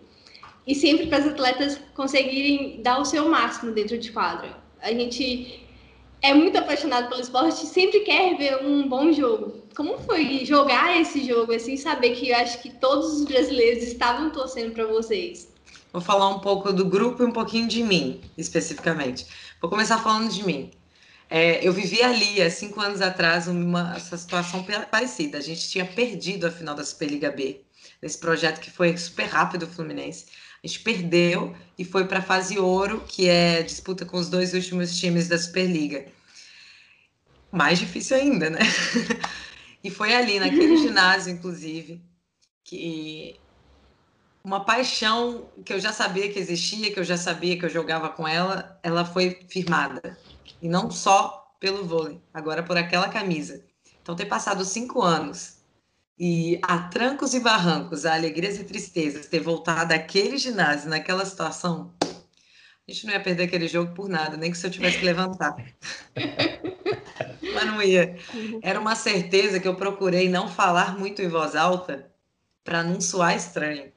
e 0.68 0.76
sempre 0.76 1.08
para 1.08 1.18
as 1.18 1.26
atletas 1.26 1.82
conseguirem 1.96 2.80
dar 2.84 3.00
o 3.02 3.06
seu 3.06 3.28
máximo 3.28 3.72
dentro 3.72 3.98
de 3.98 4.12
quadra. 4.12 4.56
A 4.84 4.92
gente 4.92 5.68
é 6.22 6.32
muito 6.36 6.56
apaixonado 6.60 7.10
pelo 7.10 7.22
esporte 7.22 7.64
e 7.64 7.68
sempre 7.68 8.02
quer 8.02 8.38
ver 8.38 8.64
um 8.64 8.88
bom 8.88 9.12
jogo. 9.12 9.64
Como 9.76 9.98
foi 9.98 10.46
jogar 10.46 10.96
esse 11.02 11.24
jogo 11.26 11.54
assim, 11.54 11.76
saber 11.76 12.12
que 12.12 12.30
eu 12.30 12.36
acho 12.38 12.62
que 12.62 12.70
todos 12.70 13.14
os 13.14 13.26
brasileiros 13.26 13.84
estavam 13.84 14.30
torcendo 14.30 14.74
para 14.74 14.86
vocês? 14.86 15.49
Vou 15.92 16.02
falar 16.02 16.30
um 16.30 16.40
pouco 16.40 16.72
do 16.72 16.86
grupo 16.86 17.24
e 17.24 17.26
um 17.26 17.32
pouquinho 17.32 17.68
de 17.68 17.84
mim, 17.84 18.22
especificamente. 18.38 19.26
Vou 19.60 19.70
começar 19.70 19.98
falando 19.98 20.32
de 20.32 20.44
mim. 20.44 20.72
É, 21.30 21.66
eu 21.68 21.74
vivi 21.74 22.02
ali, 22.02 22.42
há 22.42 22.50
cinco 22.50 22.80
anos 22.80 23.02
atrás, 23.02 23.48
uma 23.48 23.96
essa 23.96 24.18
situação 24.18 24.66
parecida. 24.92 25.38
A 25.38 25.42
gente 25.42 25.70
tinha 25.70 25.86
perdido 25.86 26.46
a 26.46 26.52
final 26.52 26.76
da 26.76 26.84
Superliga 26.84 27.32
B, 27.32 27.62
nesse 28.02 28.18
projeto 28.18 28.60
que 28.60 28.70
foi 28.70 28.96
super 28.98 29.26
rápido 29.26 29.64
o 29.64 29.68
Fluminense. 29.68 30.26
A 30.64 30.68
gente 30.68 30.82
perdeu 30.82 31.56
e 31.78 31.86
foi 31.86 32.06
para 32.06 32.20
a 32.20 32.24
fase 32.24 32.60
ouro, 32.60 33.04
que 33.08 33.28
é 33.28 33.64
disputa 33.64 34.06
com 34.06 34.18
os 34.18 34.30
dois 34.30 34.54
últimos 34.54 34.98
times 34.98 35.28
da 35.28 35.38
Superliga. 35.38 36.06
Mais 37.52 37.80
difícil 37.80 38.18
ainda, 38.18 38.50
né? 38.50 38.60
e 39.84 39.90
foi 39.90 40.14
ali, 40.14 40.40
naquele 40.40 40.78
ginásio, 40.82 41.32
inclusive, 41.32 42.02
que 42.64 43.40
uma 44.44 44.64
paixão 44.64 45.50
que 45.66 45.74
eu 45.74 45.80
já 45.80 45.92
sabia 45.92 46.32
que 46.32 46.40
existia, 46.40 46.94
que 46.94 47.00
eu 47.00 47.04
já 47.04 47.18
sabia 47.18 47.58
que 47.58 47.66
eu 47.66 47.70
jogava 47.70 48.10
com 48.10 48.28
ela, 48.28 48.80
ela 48.84 49.06
foi 49.06 49.46
firmada. 49.50 50.18
E 50.62 50.68
não 50.68 50.90
só 50.90 51.56
pelo 51.60 51.86
vôlei, 51.86 52.22
agora 52.34 52.64
por 52.64 52.78
aquela 52.78 53.10
camisa. 53.10 53.64
Então, 54.02 54.16
ter 54.16 54.26
passado 54.26 54.64
cinco 54.64 55.02
anos 55.02 55.60
e 56.18 56.60
a 56.64 56.80
trancos 56.90 57.34
e 57.34 57.40
barrancos, 57.40 58.06
a 58.06 58.14
alegrias 58.14 58.60
e 58.60 58.64
tristezas, 58.64 59.28
ter 59.28 59.40
voltado 59.40 59.94
àquele 59.94 60.38
ginásio, 60.38 60.90
naquela 60.90 61.26
situação, 61.26 61.94
a 62.90 62.92
gente 62.92 63.06
não 63.06 63.14
ia 63.14 63.20
perder 63.20 63.44
aquele 63.44 63.68
jogo 63.68 63.94
por 63.94 64.10
nada, 64.10 64.36
nem 64.36 64.52
que 64.52 64.58
se 64.58 64.66
eu 64.66 64.72
tivesse 64.72 64.98
que 64.98 65.06
levantar. 65.06 65.56
Mas 67.54 67.66
não 67.66 67.82
ia. 67.82 68.18
Era 68.64 68.80
uma 68.80 68.96
certeza 68.96 69.60
que 69.60 69.68
eu 69.68 69.76
procurei 69.76 70.28
não 70.28 70.48
falar 70.48 70.98
muito 70.98 71.22
em 71.22 71.28
voz 71.28 71.56
alta 71.56 72.12
para 72.64 72.84
não 72.84 73.00
soar 73.00 73.36
estranho. 73.36 73.92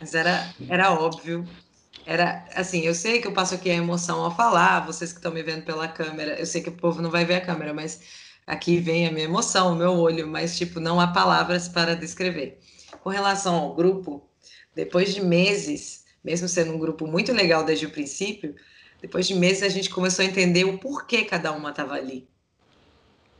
Mas 0.00 0.14
era, 0.14 0.54
era 0.68 0.92
óbvio 0.92 1.46
era 2.06 2.44
assim, 2.54 2.82
eu 2.82 2.94
sei 2.94 3.20
que 3.20 3.26
eu 3.26 3.32
passo 3.32 3.54
aqui 3.54 3.68
a 3.68 3.74
emoção 3.74 4.22
ao 4.22 4.34
falar, 4.34 4.86
vocês 4.86 5.12
que 5.12 5.18
estão 5.18 5.32
me 5.32 5.42
vendo 5.42 5.64
pela 5.64 5.88
câmera, 5.88 6.38
eu 6.38 6.46
sei 6.46 6.62
que 6.62 6.68
o 6.68 6.72
povo 6.72 7.02
não 7.02 7.10
vai 7.10 7.24
ver 7.24 7.34
a 7.34 7.40
câmera, 7.40 7.74
mas 7.74 8.00
aqui 8.46 8.78
vem 8.78 9.08
a 9.08 9.12
minha 9.12 9.24
emoção, 9.24 9.72
o 9.72 9.76
meu 9.76 9.92
olho, 9.92 10.26
mas 10.28 10.56
tipo, 10.56 10.78
não 10.78 11.00
há 11.00 11.08
palavras 11.08 11.68
para 11.68 11.96
descrever. 11.96 12.60
Com 13.02 13.10
relação 13.10 13.56
ao 13.56 13.74
grupo, 13.74 14.30
depois 14.72 15.12
de 15.12 15.20
meses, 15.20 16.04
mesmo 16.22 16.48
sendo 16.48 16.72
um 16.72 16.78
grupo 16.78 17.08
muito 17.08 17.32
legal 17.32 17.64
desde 17.64 17.86
o 17.86 17.90
princípio, 17.90 18.54
depois 19.02 19.26
de 19.26 19.34
meses 19.34 19.64
a 19.64 19.68
gente 19.68 19.90
começou 19.90 20.24
a 20.24 20.28
entender 20.28 20.64
o 20.64 20.78
porquê 20.78 21.24
cada 21.24 21.50
uma 21.52 21.70
estava 21.70 21.94
ali. 21.94 22.28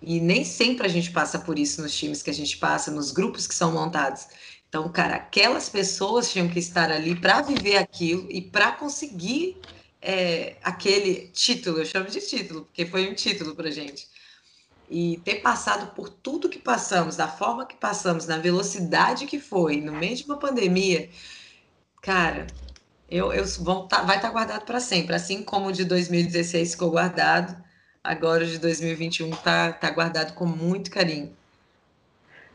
E 0.02 0.20
nem 0.20 0.44
sempre 0.44 0.86
a 0.86 0.90
gente 0.90 1.10
passa 1.10 1.38
por 1.38 1.58
isso 1.58 1.80
nos 1.80 1.96
times 1.96 2.22
que 2.22 2.30
a 2.30 2.34
gente 2.34 2.58
passa, 2.58 2.90
nos 2.90 3.12
grupos 3.12 3.46
que 3.46 3.54
são 3.54 3.72
montados. 3.72 4.26
Então, 4.68 4.88
cara, 4.90 5.16
aquelas 5.16 5.68
pessoas 5.68 6.30
tinham 6.30 6.48
que 6.48 6.58
estar 6.58 6.90
ali 6.90 7.14
para 7.14 7.42
viver 7.42 7.76
aquilo 7.76 8.26
e 8.30 8.40
para 8.42 8.72
conseguir 8.72 9.60
é, 10.02 10.56
aquele 10.62 11.28
título, 11.28 11.78
eu 11.78 11.86
chamo 11.86 12.08
de 12.08 12.20
título, 12.20 12.64
porque 12.64 12.86
foi 12.86 13.10
um 13.10 13.14
título 13.14 13.54
para 13.54 13.70
gente. 13.70 14.06
E 14.88 15.20
ter 15.24 15.36
passado 15.36 15.94
por 15.94 16.08
tudo 16.08 16.48
que 16.48 16.58
passamos, 16.58 17.16
da 17.16 17.26
forma 17.28 17.66
que 17.66 17.76
passamos, 17.76 18.26
na 18.26 18.38
velocidade 18.38 19.26
que 19.26 19.40
foi, 19.40 19.80
no 19.80 19.92
meio 19.92 20.14
de 20.16 20.24
uma 20.24 20.38
pandemia, 20.38 21.10
cara, 22.02 22.46
eu, 23.08 23.32
eu 23.32 23.44
tá, 23.88 24.02
vai 24.02 24.16
estar 24.16 24.28
tá 24.28 24.32
guardado 24.32 24.64
para 24.64 24.80
sempre. 24.80 25.14
Assim 25.14 25.42
como 25.42 25.68
o 25.68 25.72
de 25.72 25.84
2016 25.84 26.72
ficou 26.72 26.90
guardado, 26.90 27.56
agora 28.02 28.44
o 28.44 28.46
de 28.46 28.58
2021 28.58 29.30
está 29.30 29.72
tá 29.72 29.90
guardado 29.90 30.34
com 30.34 30.46
muito 30.46 30.90
carinho. 30.90 31.36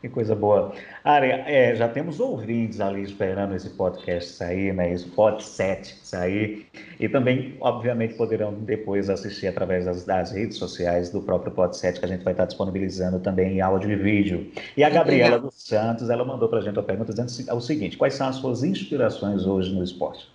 Que 0.02 0.08
coisa 0.08 0.34
boa. 0.34 0.74
Ari, 1.04 1.30
é, 1.30 1.76
já 1.76 1.88
temos 1.88 2.18
ouvintes 2.18 2.80
ali 2.80 3.02
esperando 3.02 3.54
esse 3.54 3.70
podcast 3.70 4.32
sair, 4.32 4.74
né? 4.74 4.92
Esse 4.92 5.06
pod 5.06 5.40
7 5.40 5.96
sair. 6.02 6.66
E 6.98 7.08
também, 7.08 7.56
obviamente, 7.60 8.14
poderão 8.14 8.52
depois 8.52 9.08
assistir 9.08 9.46
através 9.46 9.84
das, 9.84 10.04
das 10.04 10.32
redes 10.32 10.58
sociais 10.58 11.10
do 11.10 11.22
próprio 11.22 11.52
pod 11.52 11.76
7, 11.76 12.00
que 12.00 12.04
a 12.04 12.08
gente 12.08 12.24
vai 12.24 12.32
estar 12.32 12.46
disponibilizando 12.46 13.20
também 13.20 13.52
em 13.52 13.60
áudio 13.60 13.92
e 13.92 13.94
vídeo. 13.94 14.50
E 14.76 14.82
a 14.82 14.90
Gabriela 14.90 15.38
dos 15.38 15.54
Santos, 15.62 16.10
ela 16.10 16.24
mandou 16.24 16.48
para 16.48 16.58
a 16.58 16.62
gente 16.62 16.76
uma 16.76 16.82
pergunta 16.82 17.12
dizendo 17.12 17.54
o 17.56 17.60
seguinte: 17.60 17.96
quais 17.96 18.14
são 18.14 18.26
as 18.26 18.34
suas 18.34 18.64
inspirações 18.64 19.46
hoje 19.46 19.72
no 19.72 19.84
esporte? 19.84 20.28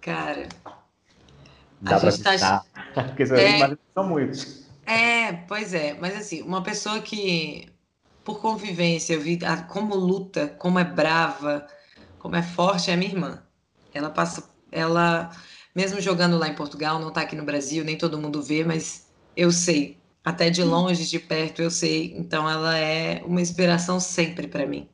Cara, 0.00 0.48
Dá 1.82 2.00
para 2.00 2.10
citar, 2.12 2.38
tá... 2.38 2.64
porque 3.04 3.24
é... 3.24 3.76
são 3.92 4.08
muitos. 4.08 4.64
É, 4.86 5.32
pois 5.46 5.74
é, 5.74 5.94
mas 6.00 6.16
assim, 6.16 6.40
uma 6.40 6.62
pessoa 6.62 7.00
que 7.00 7.73
por 8.24 8.40
convivência, 8.40 9.14
eu 9.14 9.20
vi 9.20 9.38
como 9.68 9.94
luta, 9.94 10.48
como 10.58 10.78
é 10.78 10.84
brava, 10.84 11.66
como 12.18 12.36
é 12.36 12.42
forte 12.42 12.90
é 12.90 12.94
a 12.94 12.96
minha 12.96 13.10
irmã. 13.10 13.42
Ela 13.92 14.10
passa, 14.10 14.50
ela, 14.72 15.30
mesmo 15.74 16.00
jogando 16.00 16.38
lá 16.38 16.48
em 16.48 16.54
Portugal, 16.54 16.98
não 16.98 17.08
está 17.08 17.20
aqui 17.20 17.36
no 17.36 17.44
Brasil, 17.44 17.84
nem 17.84 17.98
todo 17.98 18.18
mundo 18.18 18.42
vê, 18.42 18.64
mas 18.64 19.08
eu 19.36 19.52
sei, 19.52 20.02
até 20.24 20.48
de 20.50 20.62
longe, 20.62 21.06
de 21.06 21.18
perto, 21.18 21.62
eu 21.62 21.70
sei. 21.70 22.14
Então 22.16 22.48
ela 22.48 22.76
é 22.78 23.22
uma 23.24 23.40
inspiração 23.42 24.00
sempre 24.00 24.48
para 24.48 24.66
mim. 24.66 24.88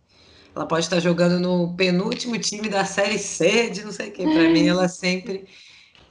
Ela 0.54 0.66
pode 0.66 0.86
estar 0.86 0.98
jogando 0.98 1.38
no 1.38 1.76
penúltimo 1.76 2.36
time 2.38 2.68
da 2.68 2.84
Série 2.84 3.18
C, 3.18 3.70
de 3.70 3.84
não 3.84 3.92
sei 3.92 4.08
o 4.08 4.12
quê. 4.12 4.24
Para 4.24 4.48
mim, 4.50 4.66
ela 4.66 4.84
é 4.84 4.88
sempre 4.88 5.48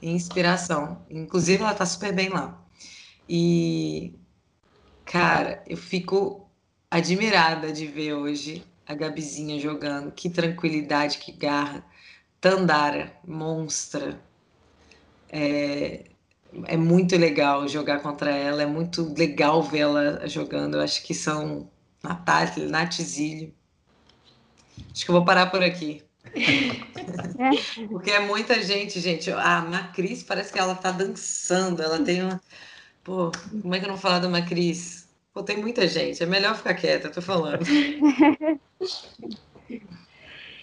inspiração. 0.00 1.04
Inclusive, 1.10 1.62
ela 1.62 1.72
está 1.72 1.84
super 1.84 2.14
bem 2.14 2.30
lá. 2.30 2.58
E, 3.28 4.18
cara, 5.04 5.62
eu 5.68 5.76
fico 5.76 6.49
admirada 6.90 7.72
de 7.72 7.86
ver 7.86 8.14
hoje 8.14 8.64
a 8.86 8.94
Gabizinha 8.94 9.58
jogando. 9.60 10.10
Que 10.10 10.28
tranquilidade, 10.28 11.18
que 11.18 11.32
garra. 11.32 11.84
Tandara, 12.40 13.12
monstra. 13.24 14.20
É, 15.28 16.06
é 16.66 16.76
muito 16.76 17.16
legal 17.16 17.68
jogar 17.68 18.00
contra 18.00 18.30
ela, 18.30 18.62
é 18.62 18.66
muito 18.66 19.14
legal 19.16 19.62
vê-la 19.62 20.26
jogando. 20.26 20.76
Eu 20.76 20.80
acho 20.80 21.02
que 21.02 21.14
são 21.14 21.70
Natália, 22.02 22.66
Natizílio. 22.66 23.54
Acho 24.92 25.04
que 25.04 25.10
eu 25.10 25.14
vou 25.14 25.24
parar 25.24 25.46
por 25.46 25.62
aqui. 25.62 26.02
É. 27.40 27.86
Porque 27.86 28.10
é 28.10 28.20
muita 28.20 28.62
gente, 28.62 29.00
gente. 29.00 29.30
A 29.32 29.62
Macris 29.62 30.22
parece 30.22 30.52
que 30.52 30.58
ela 30.58 30.74
tá 30.74 30.90
dançando, 30.90 31.82
ela 31.82 31.98
tem 31.98 32.22
uma. 32.22 32.38
Pô, 33.02 33.32
como 33.62 33.74
é 33.74 33.78
que 33.78 33.86
eu 33.86 33.88
não 33.88 33.96
vou 33.96 34.02
falar 34.02 34.18
da 34.18 34.28
Macris? 34.28 34.99
Pô, 35.32 35.42
tem 35.42 35.56
muita 35.56 35.86
gente, 35.86 36.22
é 36.22 36.26
melhor 36.26 36.56
ficar 36.56 36.74
quieta, 36.74 37.08
tô 37.08 37.22
falando. 37.22 37.64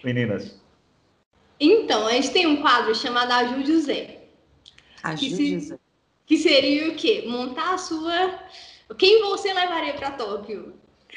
Meninas. 0.03 0.60
Então, 1.60 2.06
a 2.06 2.12
gente 2.12 2.32
tem 2.32 2.45
um 2.45 2.62
quadro 2.62 2.93
chamado 2.93 3.32
Ajude 3.32 3.71
o 3.71 3.82
Zé. 3.82 4.27
Ajude 5.03 5.56
o 5.56 5.60
Zé. 5.62 5.80
Que 6.25 6.38
seria 6.38 6.89
o 6.89 6.95
quê? 6.95 7.23
Montar 7.25 7.73
a 7.73 7.77
sua. 7.77 8.39
Quem 8.97 9.21
você 9.21 9.53
levaria 9.53 9.93
para 9.93 10.12
Tóquio? 10.12 10.73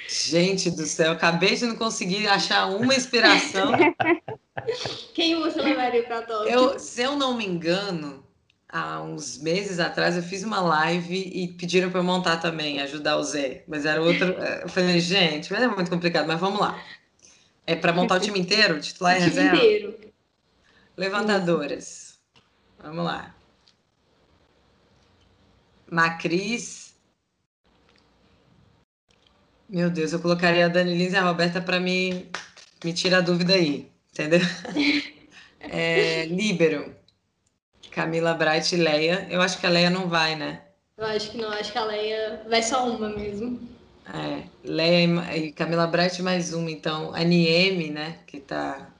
Gente 0.09 0.71
do 0.71 0.87
céu, 0.87 1.13
acabei 1.13 1.57
de 1.57 1.67
não 1.67 1.77
conseguir 1.77 2.27
achar 2.29 2.67
uma 2.67 2.95
inspiração. 2.95 3.73
Quem 5.15 5.35
você 5.35 5.61
levaria 5.61 6.05
para 6.05 6.23
Tóquio? 6.23 6.49
Eu, 6.51 6.79
se 6.79 7.03
eu 7.03 7.17
não 7.17 7.37
me 7.37 7.45
engano, 7.45 8.25
há 8.73 9.03
uns 9.03 9.39
meses 9.39 9.79
atrás 9.79 10.17
eu 10.17 10.23
fiz 10.23 10.43
uma 10.43 10.61
live 10.61 11.17
e 11.17 11.49
pediram 11.49 11.91
para 11.91 12.01
eu 12.01 12.05
montar 12.05 12.37
também, 12.39 12.81
ajudar 12.81 13.17
o 13.17 13.23
Zé. 13.23 13.65
Mas 13.67 13.85
era 13.85 14.01
outro. 14.01 14.27
Eu 14.63 14.69
falei, 14.69 15.01
gente, 15.01 15.53
mas 15.53 15.63
é 15.63 15.69
muito 15.69 15.91
complicado, 15.91 16.27
mas 16.27 16.41
vamos 16.41 16.61
lá. 16.61 16.83
É 17.67 17.75
para 17.75 17.93
montar 17.93 18.17
o 18.17 18.21
time 18.21 18.39
inteiro, 18.39 18.81
titular 18.81 19.17
e 19.17 19.21
reserva? 19.21 19.57
inteiro. 19.57 19.99
Levantadoras. 20.97 22.19
Vamos 22.83 23.05
lá. 23.05 23.35
Macris. 25.91 26.95
Meu 29.69 29.89
Deus, 29.89 30.13
eu 30.13 30.21
colocaria 30.21 30.67
a 30.67 30.69
Dani 30.69 30.97
Lins 30.97 31.13
e 31.13 31.17
a 31.17 31.23
Roberta 31.23 31.61
para 31.61 31.79
me, 31.79 32.29
me 32.85 32.93
tirar 32.93 33.19
a 33.19 33.21
dúvida 33.23 33.55
aí, 33.55 33.91
entendeu? 34.13 34.41
É, 35.63 36.25
Líbero. 36.25 36.97
Camila 37.91 38.35
Bright 38.35 38.75
e 38.75 38.79
Leia. 38.79 39.27
Eu 39.31 39.41
acho 39.41 39.59
que 39.59 39.67
a 39.67 39.71
Leia 39.71 39.91
não 39.91 40.09
vai, 40.09 40.37
né? 40.37 40.63
Eu 40.97 41.07
acho 41.07 41.31
que 41.31 41.39
não, 41.39 41.49
acho 41.51 41.73
que 41.73 41.79
a 41.79 41.85
Leia 41.85 42.43
vai 42.49 42.63
só 42.63 42.87
uma 42.89 43.09
mesmo. 43.09 43.61
É, 44.13 44.43
Leia 44.65 45.37
e 45.37 45.53
Camila 45.53 45.87
Bright 45.87 46.23
mais 46.23 46.53
uma, 46.53 46.71
então. 46.71 47.15
A 47.15 47.23
Nieme, 47.23 47.91
né? 47.91 48.19
Que 48.27 48.41
tá. 48.41 48.91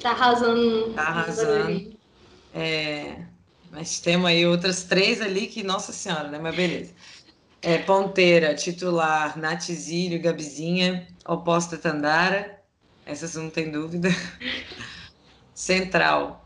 Tá 0.00 0.10
arrasando. 0.10 0.92
Tá 0.94 1.02
arrasando. 1.02 1.96
É, 2.54 3.16
mas 3.70 4.00
temos 4.00 4.26
aí 4.26 4.46
outras 4.46 4.84
três 4.84 5.20
ali 5.20 5.46
que, 5.46 5.62
nossa 5.62 5.92
senhora, 5.92 6.28
né? 6.28 6.38
Mas 6.38 6.54
beleza. 6.54 6.94
É, 7.60 7.78
ponteira, 7.78 8.54
titular, 8.54 9.36
Natizílio, 9.36 10.22
Gabizinha, 10.22 11.06
oposta 11.26 11.76
Tandara. 11.76 12.62
Essas 13.04 13.34
não 13.34 13.50
tem 13.50 13.70
dúvida. 13.70 14.08
Central. 15.54 16.45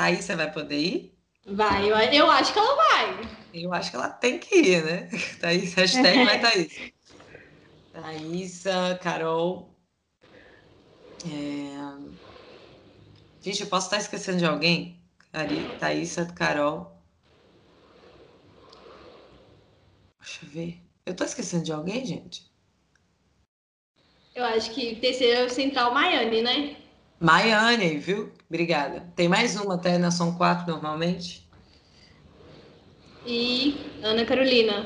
Thaís, 0.00 0.24
você 0.24 0.34
vai 0.34 0.50
poder 0.52 0.78
ir? 0.78 1.18
Vai, 1.46 1.90
eu, 1.90 1.96
eu 2.14 2.30
acho 2.30 2.50
que 2.52 2.58
ela 2.58 2.74
vai. 2.76 3.28
Eu 3.52 3.72
acho 3.72 3.90
que 3.90 3.96
ela 3.96 4.08
tem 4.10 4.38
que 4.38 4.54
ir, 4.56 4.84
né? 4.84 5.08
Thaís, 5.40 5.74
hashtag 5.74 6.22
vai 6.24 6.38
Thaís. 6.40 6.72
Thaísa, 7.92 8.98
Carol. 9.00 9.76
É... 11.24 12.10
Gente, 13.40 13.62
eu 13.62 13.68
posso 13.68 13.86
estar 13.86 13.98
esquecendo 13.98 14.38
de 14.38 14.46
alguém? 14.46 15.02
Thaísa, 15.78 16.26
Carol. 16.32 17.02
Deixa 20.18 20.46
eu 20.46 20.48
ver. 20.50 20.82
Eu 21.04 21.14
tô 21.14 21.24
esquecendo 21.24 21.62
de 21.64 21.72
alguém, 21.72 22.06
gente? 22.06 22.50
Eu 24.34 24.44
acho 24.44 24.72
que 24.74 24.96
terceiro 24.96 25.38
é 25.42 25.44
o 25.44 25.48
Central 25.48 25.94
Miami, 25.94 26.42
né? 26.42 26.76
Miami, 27.20 27.98
viu? 27.98 28.32
Obrigada. 28.50 29.10
Tem 29.16 29.28
mais 29.30 29.56
uma 29.56 29.76
até, 29.76 29.96
né? 29.98 30.10
São 30.10 30.36
quatro 30.36 30.66
normalmente. 30.70 31.50
E 33.24 33.96
Ana 34.02 34.26
Carolina. 34.26 34.76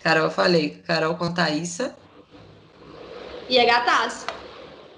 Carol, 0.00 0.24
eu 0.24 0.30
falei. 0.32 0.82
Carol 0.82 1.16
com 1.16 1.32
Thaísa. 1.32 1.96
E 3.52 3.58
a 3.58 3.64
Gataz. 3.70 4.14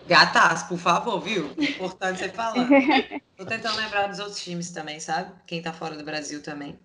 Gataz, 0.04 0.64
por 0.64 0.78
favor, 0.78 1.20
viu? 1.22 1.56
Importante 1.58 2.18
você 2.20 2.28
falar. 2.28 2.78
Tô 3.36 3.46
tentando 3.46 3.76
lembrar 3.78 4.08
dos 4.08 4.18
outros 4.18 4.42
times 4.42 4.70
também, 4.72 5.00
sabe? 5.00 5.34
Quem 5.46 5.62
tá 5.62 5.72
fora 5.72 5.96
do 5.96 6.04
Brasil 6.04 6.42
também. 6.42 6.78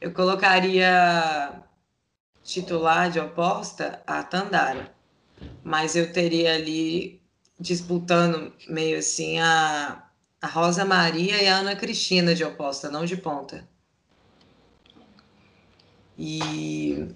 Eu 0.00 0.12
colocaria 0.12 1.62
titular 2.42 3.10
de 3.10 3.20
oposta 3.20 4.02
a 4.06 4.22
Tandara. 4.24 4.94
Mas 5.62 5.96
eu 5.96 6.12
teria 6.12 6.54
ali 6.54 7.17
disputando 7.58 8.52
meio 8.68 8.98
assim 8.98 9.38
a, 9.38 10.02
a 10.40 10.46
Rosa 10.46 10.84
Maria 10.84 11.42
e 11.42 11.46
a 11.48 11.58
Ana 11.58 11.76
Cristina 11.76 12.34
de 12.34 12.44
oposta, 12.44 12.90
não 12.90 13.04
de 13.04 13.16
ponta. 13.16 13.68
E 16.16 17.14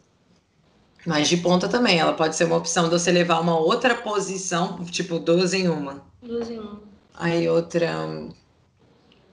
mas 1.05 1.28
de 1.28 1.37
ponta 1.37 1.68
também, 1.68 1.98
ela 1.98 2.12
pode 2.12 2.37
ser 2.37 2.44
uma 2.44 2.57
opção 2.57 2.85
de 2.85 2.90
você 2.90 3.11
levar 3.11 3.40
uma 3.40 3.59
outra 3.59 3.94
posição, 3.94 4.85
tipo 4.85 5.18
12 5.18 5.62
em 5.62 5.68
uma. 5.68 6.05
12 6.22 6.55
em 6.55 6.59
uma. 6.59 6.81
Aí 7.14 7.48
outra. 7.48 7.90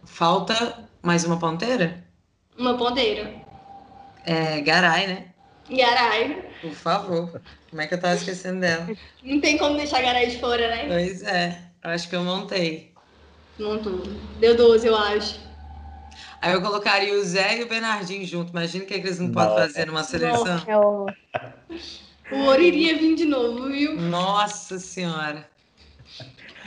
Falta 0.03 0.89
mais 1.01 1.23
uma 1.23 1.37
ponteira? 1.37 2.03
Uma 2.57 2.75
ponteira. 2.75 3.35
É, 4.25 4.59
Garay, 4.61 5.07
né? 5.07 5.25
Garay. 5.69 6.48
Por 6.61 6.71
favor. 6.71 7.41
Como 7.69 7.81
é 7.81 7.87
que 7.87 7.93
eu 7.93 7.99
tava 7.99 8.15
esquecendo 8.15 8.59
dela? 8.61 8.87
Não 9.23 9.39
tem 9.39 9.57
como 9.57 9.77
deixar 9.77 10.01
Garay 10.01 10.27
de 10.27 10.39
fora, 10.39 10.67
né? 10.67 10.87
Pois 10.87 11.23
é. 11.23 11.57
Eu 11.83 11.91
acho 11.91 12.09
que 12.09 12.15
eu 12.15 12.23
montei. 12.23 12.91
Montou. 13.57 14.03
Deu 14.39 14.55
12, 14.55 14.87
eu 14.87 14.95
acho. 14.95 15.39
Aí 16.41 16.53
eu 16.53 16.61
colocaria 16.61 17.13
o 17.13 17.23
Zé 17.23 17.59
e 17.59 17.63
o 17.63 17.67
Bernardinho 17.67 18.25
junto. 18.25 18.51
Imagina 18.51 18.83
o 18.83 18.87
que, 18.87 18.93
é 18.93 18.99
que 18.99 19.07
eles 19.07 19.19
não 19.19 19.31
podem 19.31 19.55
fazer 19.55 19.85
numa 19.87 20.03
seleção. 20.03 20.63
O 22.31 22.37
ouro 22.45 22.61
iria 22.61 22.97
vir 22.97 23.15
de 23.15 23.25
novo, 23.25 23.69
viu? 23.69 23.99
Nossa 23.99 24.79
Senhora. 24.79 25.47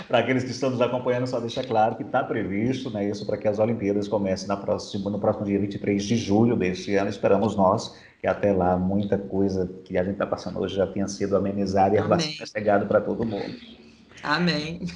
Para 0.09 0.18
aqueles 0.18 0.42
que 0.42 0.50
estão 0.50 0.70
nos 0.70 0.81
acompanhando, 0.81 1.26
só 1.26 1.38
deixa 1.38 1.62
claro 1.62 1.96
que 1.96 2.02
está 2.02 2.24
previsto 2.24 2.90
né, 2.90 3.09
isso 3.09 3.24
para 3.24 3.37
que 3.37 3.46
as 3.46 3.59
Olimpíadas 3.59 4.09
comecem 4.09 4.48
na 4.48 4.57
próxima, 4.57 5.11
no 5.11 5.18
próximo 5.18 5.44
dia 5.44 5.59
23 5.59 6.02
de 6.02 6.16
julho 6.16 6.57
deste 6.57 6.94
ano. 6.96 7.09
Esperamos 7.09 7.55
nós 7.55 7.94
que 8.22 8.28
até 8.28 8.52
lá 8.52 8.78
muita 8.78 9.18
coisa 9.18 9.68
que 9.85 9.98
a 9.98 10.04
gente 10.04 10.12
está 10.12 10.24
passando 10.24 10.61
hoje 10.61 10.76
já 10.76 10.87
tenha 10.87 11.08
sido 11.08 11.37
amenizada 11.37 11.96
e 11.96 11.98
a 11.98 12.04
vacina 12.04 12.46
chegado 12.46 12.87
para 12.87 13.00
todo 13.00 13.26
mundo. 13.26 13.52
Amém. 14.22 14.87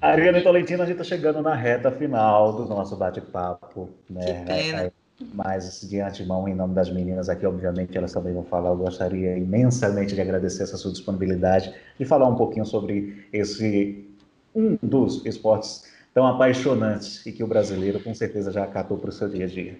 Ariana 0.00 0.38
e 0.38 0.42
Tolentino, 0.42 0.82
a 0.82 0.86
gente 0.86 0.94
está 0.98 1.04
chegando 1.04 1.42
na 1.42 1.54
reta 1.54 1.90
final 1.90 2.54
do 2.54 2.64
nosso 2.64 2.96
bate-papo. 2.96 3.90
Né? 4.08 4.24
Que 4.24 4.44
pena. 4.46 4.92
Mas, 5.34 5.82
de 5.82 6.00
antemão, 6.00 6.48
em 6.48 6.54
nome 6.54 6.74
das 6.74 6.90
meninas 6.90 7.28
aqui, 7.28 7.44
obviamente, 7.44 7.96
elas 7.96 8.10
também 8.10 8.32
vão 8.32 8.42
falar. 8.42 8.70
Eu 8.70 8.76
gostaria 8.78 9.36
imensamente 9.36 10.14
de 10.14 10.22
agradecer 10.22 10.62
essa 10.62 10.78
sua 10.78 10.92
disponibilidade 10.92 11.74
e 12.00 12.06
falar 12.06 12.26
um 12.26 12.36
pouquinho 12.36 12.64
sobre 12.64 13.28
esse 13.30 14.08
um 14.54 14.78
dos 14.82 15.26
esportes 15.26 15.84
tão 16.14 16.26
apaixonantes 16.26 17.24
e 17.26 17.32
que 17.32 17.44
o 17.44 17.46
brasileiro, 17.46 18.00
com 18.00 18.14
certeza, 18.14 18.50
já 18.50 18.64
acatou 18.64 18.96
para 18.96 19.10
o 19.10 19.12
seu 19.12 19.28
dia 19.28 19.44
a 19.44 19.48
dia. 19.48 19.78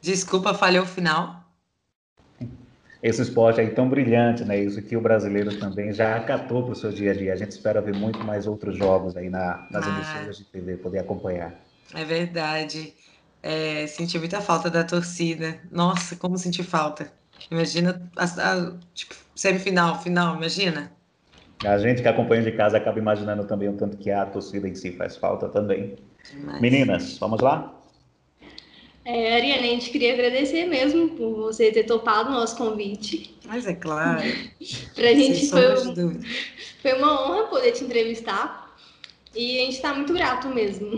Desculpa, 0.00 0.52
falhou 0.52 0.82
o 0.82 0.86
final 0.86 1.43
esse 3.04 3.20
esporte 3.20 3.60
aí 3.60 3.68
tão 3.68 3.86
brilhante, 3.86 4.46
né? 4.46 4.58
Isso 4.58 4.80
que 4.80 4.96
o 4.96 5.00
brasileiro 5.00 5.54
também 5.58 5.92
já 5.92 6.16
acatou 6.16 6.62
para 6.62 6.72
o 6.72 6.74
seu 6.74 6.90
dia 6.90 7.10
a 7.10 7.14
dia. 7.14 7.34
A 7.34 7.36
gente 7.36 7.50
espera 7.50 7.78
ver 7.82 7.94
muito 7.94 8.24
mais 8.24 8.46
outros 8.46 8.78
jogos 8.78 9.14
aí 9.14 9.28
na, 9.28 9.66
nas 9.70 9.86
ah, 9.86 9.90
emissoras 9.90 10.38
de 10.38 10.44
TV, 10.44 10.78
poder 10.78 11.00
acompanhar. 11.00 11.54
É 11.92 12.02
verdade. 12.02 12.94
É, 13.42 13.86
senti 13.86 14.18
muita 14.18 14.40
falta 14.40 14.70
da 14.70 14.82
torcida. 14.82 15.60
Nossa, 15.70 16.16
como 16.16 16.38
senti 16.38 16.62
falta. 16.62 17.12
Imagina 17.50 18.10
a, 18.16 18.24
a 18.24 18.72
tipo, 18.94 19.14
semifinal, 19.36 20.00
final, 20.00 20.36
imagina. 20.36 20.90
A 21.62 21.76
gente 21.76 22.00
que 22.00 22.08
acompanha 22.08 22.42
de 22.42 22.52
casa 22.52 22.78
acaba 22.78 22.98
imaginando 22.98 23.44
também 23.44 23.68
o 23.68 23.74
tanto 23.74 23.98
que 23.98 24.10
a 24.10 24.24
torcida 24.24 24.66
em 24.66 24.74
si 24.74 24.92
faz 24.92 25.14
falta 25.14 25.46
também. 25.50 25.96
Demais. 26.32 26.58
Meninas, 26.58 27.18
vamos 27.18 27.42
lá? 27.42 27.70
É, 29.04 29.36
Ariane, 29.36 29.68
a 29.68 29.70
gente 29.72 29.90
queria 29.90 30.14
agradecer 30.14 30.64
mesmo 30.64 31.10
por 31.10 31.34
você 31.36 31.70
ter 31.70 31.84
topado 31.84 32.30
o 32.30 32.32
nosso 32.32 32.56
convite. 32.56 33.36
Mas 33.44 33.66
é 33.66 33.74
claro. 33.74 34.22
Para 34.94 35.10
a 35.10 35.14
gente 35.14 35.46
foi, 35.50 35.76
um, 35.76 36.20
foi 36.80 36.92
uma 36.94 37.26
honra 37.26 37.48
poder 37.48 37.72
te 37.72 37.84
entrevistar. 37.84 38.64
E 39.34 39.58
a 39.58 39.64
gente 39.64 39.74
está 39.76 39.92
muito 39.92 40.14
grato 40.14 40.48
mesmo. 40.48 40.88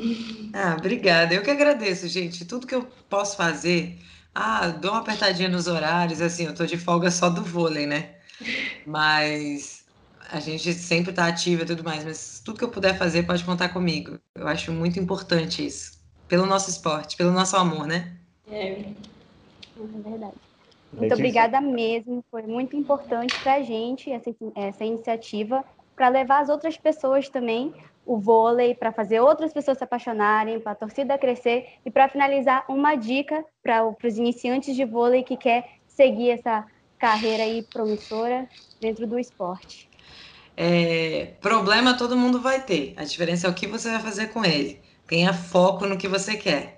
Ah, 0.53 0.77
obrigada. 0.79 1.35
Eu 1.35 1.43
que 1.43 1.51
agradeço, 1.51 2.07
gente. 2.07 2.45
Tudo 2.45 2.67
que 2.67 2.75
eu 2.75 2.87
posso 3.09 3.37
fazer. 3.37 3.99
Ah, 4.35 4.69
dou 4.69 4.93
uma 4.93 5.01
apertadinha 5.01 5.49
nos 5.49 5.67
horários, 5.67 6.21
assim, 6.21 6.45
eu 6.45 6.55
tô 6.55 6.67
de 6.67 6.77
folga 6.77 7.11
só 7.11 7.31
do 7.31 7.43
vôlei, 7.43 7.87
né? 7.87 8.17
Mas 8.87 9.85
a 10.31 10.39
gente 10.39 10.75
sempre 10.75 11.13
tá 11.15 11.27
ativa 11.27 11.63
e 11.63 11.67
tudo 11.67 11.83
mais, 11.83 12.05
mas 12.05 12.43
tudo 12.45 12.59
que 12.59 12.65
eu 12.65 12.69
puder 12.69 12.99
fazer 12.99 13.23
pode 13.23 13.43
contar 13.45 13.71
comigo. 13.71 14.21
Eu 14.35 14.47
acho 14.47 14.71
muito 14.71 15.01
importante 15.01 15.65
isso 15.65 15.96
pelo 16.29 16.47
nosso 16.47 16.71
esporte, 16.71 17.17
pelo 17.17 17.31
nosso 17.31 17.57
amor, 17.57 17.87
né? 17.87 18.17
É, 18.51 18.73
é 18.73 20.01
verdade. 20.05 20.35
Muito 20.93 21.15
obrigada 21.15 21.61
mesmo, 21.61 22.25
foi 22.31 22.43
muito 22.43 22.77
importante 22.77 23.39
para 23.43 23.55
a 23.55 23.63
gente 23.63 24.11
essa, 24.11 24.35
essa 24.55 24.85
iniciativa, 24.85 25.65
para 25.95 26.09
levar 26.09 26.41
as 26.41 26.49
outras 26.49 26.77
pessoas 26.77 27.29
também 27.29 27.75
o 28.07 28.19
vôlei, 28.19 28.75
para 28.75 28.93
fazer 28.93 29.21
outras 29.21 29.53
pessoas 29.53 29.79
se 29.79 29.85
apaixonarem, 29.85 30.61
para 30.61 30.73
a 30.73 30.77
torcida 30.77 31.19
crescer 31.19 31.67
e 31.85 31.91
para 31.91 32.09
finalizar 32.09 32.65
uma 32.69 32.95
dica 32.95 33.45
para 33.63 33.85
os 33.85 34.17
iniciantes 34.17 34.77
de 34.77 34.85
vôlei 34.85 35.25
que 35.25 35.37
quer 35.37 35.69
seguir 35.89 36.31
essa 36.31 36.65
carreira 36.99 37.43
aí 37.43 37.63
promissora 37.73 38.49
dentro 38.81 39.07
do 39.07 39.19
esporte. 39.19 39.91
É, 40.57 41.35
problema 41.41 41.99
todo 41.99 42.17
mundo 42.17 42.41
vai 42.41 42.63
ter, 42.63 42.95
a 42.97 43.05
diferença 43.05 43.47
é 43.47 43.51
o 43.51 43.55
que 43.55 43.67
você 43.67 43.91
vai 43.91 44.01
fazer 44.01 44.29
com 44.29 44.45
ele. 44.45 44.81
Tenha 45.07 45.33
foco 45.33 45.87
no 45.87 45.97
que 45.97 46.09
você 46.09 46.37
quer. 46.37 46.77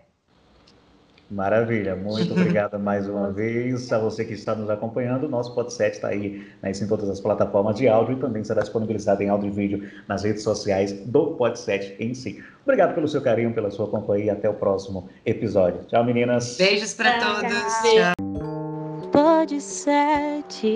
Maravilha, 1.30 1.94
muito 1.94 2.32
obrigada 2.32 2.78
mais 2.78 3.06
uma 3.06 3.30
vez 3.30 3.92
a 3.92 3.98
você 3.98 4.24
que 4.24 4.32
está 4.32 4.54
nos 4.54 4.70
acompanhando. 4.70 5.24
O 5.24 5.28
nosso 5.28 5.54
podcast 5.54 5.98
está 5.98 6.08
aí 6.08 6.46
né, 6.62 6.72
em 6.72 6.86
todas 6.86 7.06
as 7.10 7.20
plataformas 7.20 7.76
de 7.76 7.86
áudio 7.86 8.16
e 8.16 8.20
também 8.20 8.42
será 8.42 8.62
disponibilizado 8.62 9.22
em 9.22 9.28
áudio 9.28 9.48
e 9.48 9.50
vídeo 9.50 9.90
nas 10.08 10.24
redes 10.24 10.42
sociais 10.42 10.90
do 10.92 11.32
podcast 11.32 11.94
em 12.02 12.14
si. 12.14 12.42
Obrigado 12.64 12.94
pelo 12.94 13.06
seu 13.06 13.20
carinho, 13.20 13.52
pela 13.52 13.70
sua 13.70 13.88
companhia 13.88 14.24
e 14.24 14.30
até 14.30 14.48
o 14.48 14.54
próximo 14.54 15.10
episódio. 15.26 15.84
Tchau, 15.84 16.02
meninas. 16.02 16.56
Beijos 16.56 16.94
para 16.94 17.18
todos. 17.18 17.52
Tchau. 17.82 18.14
Podcast. 19.12 20.66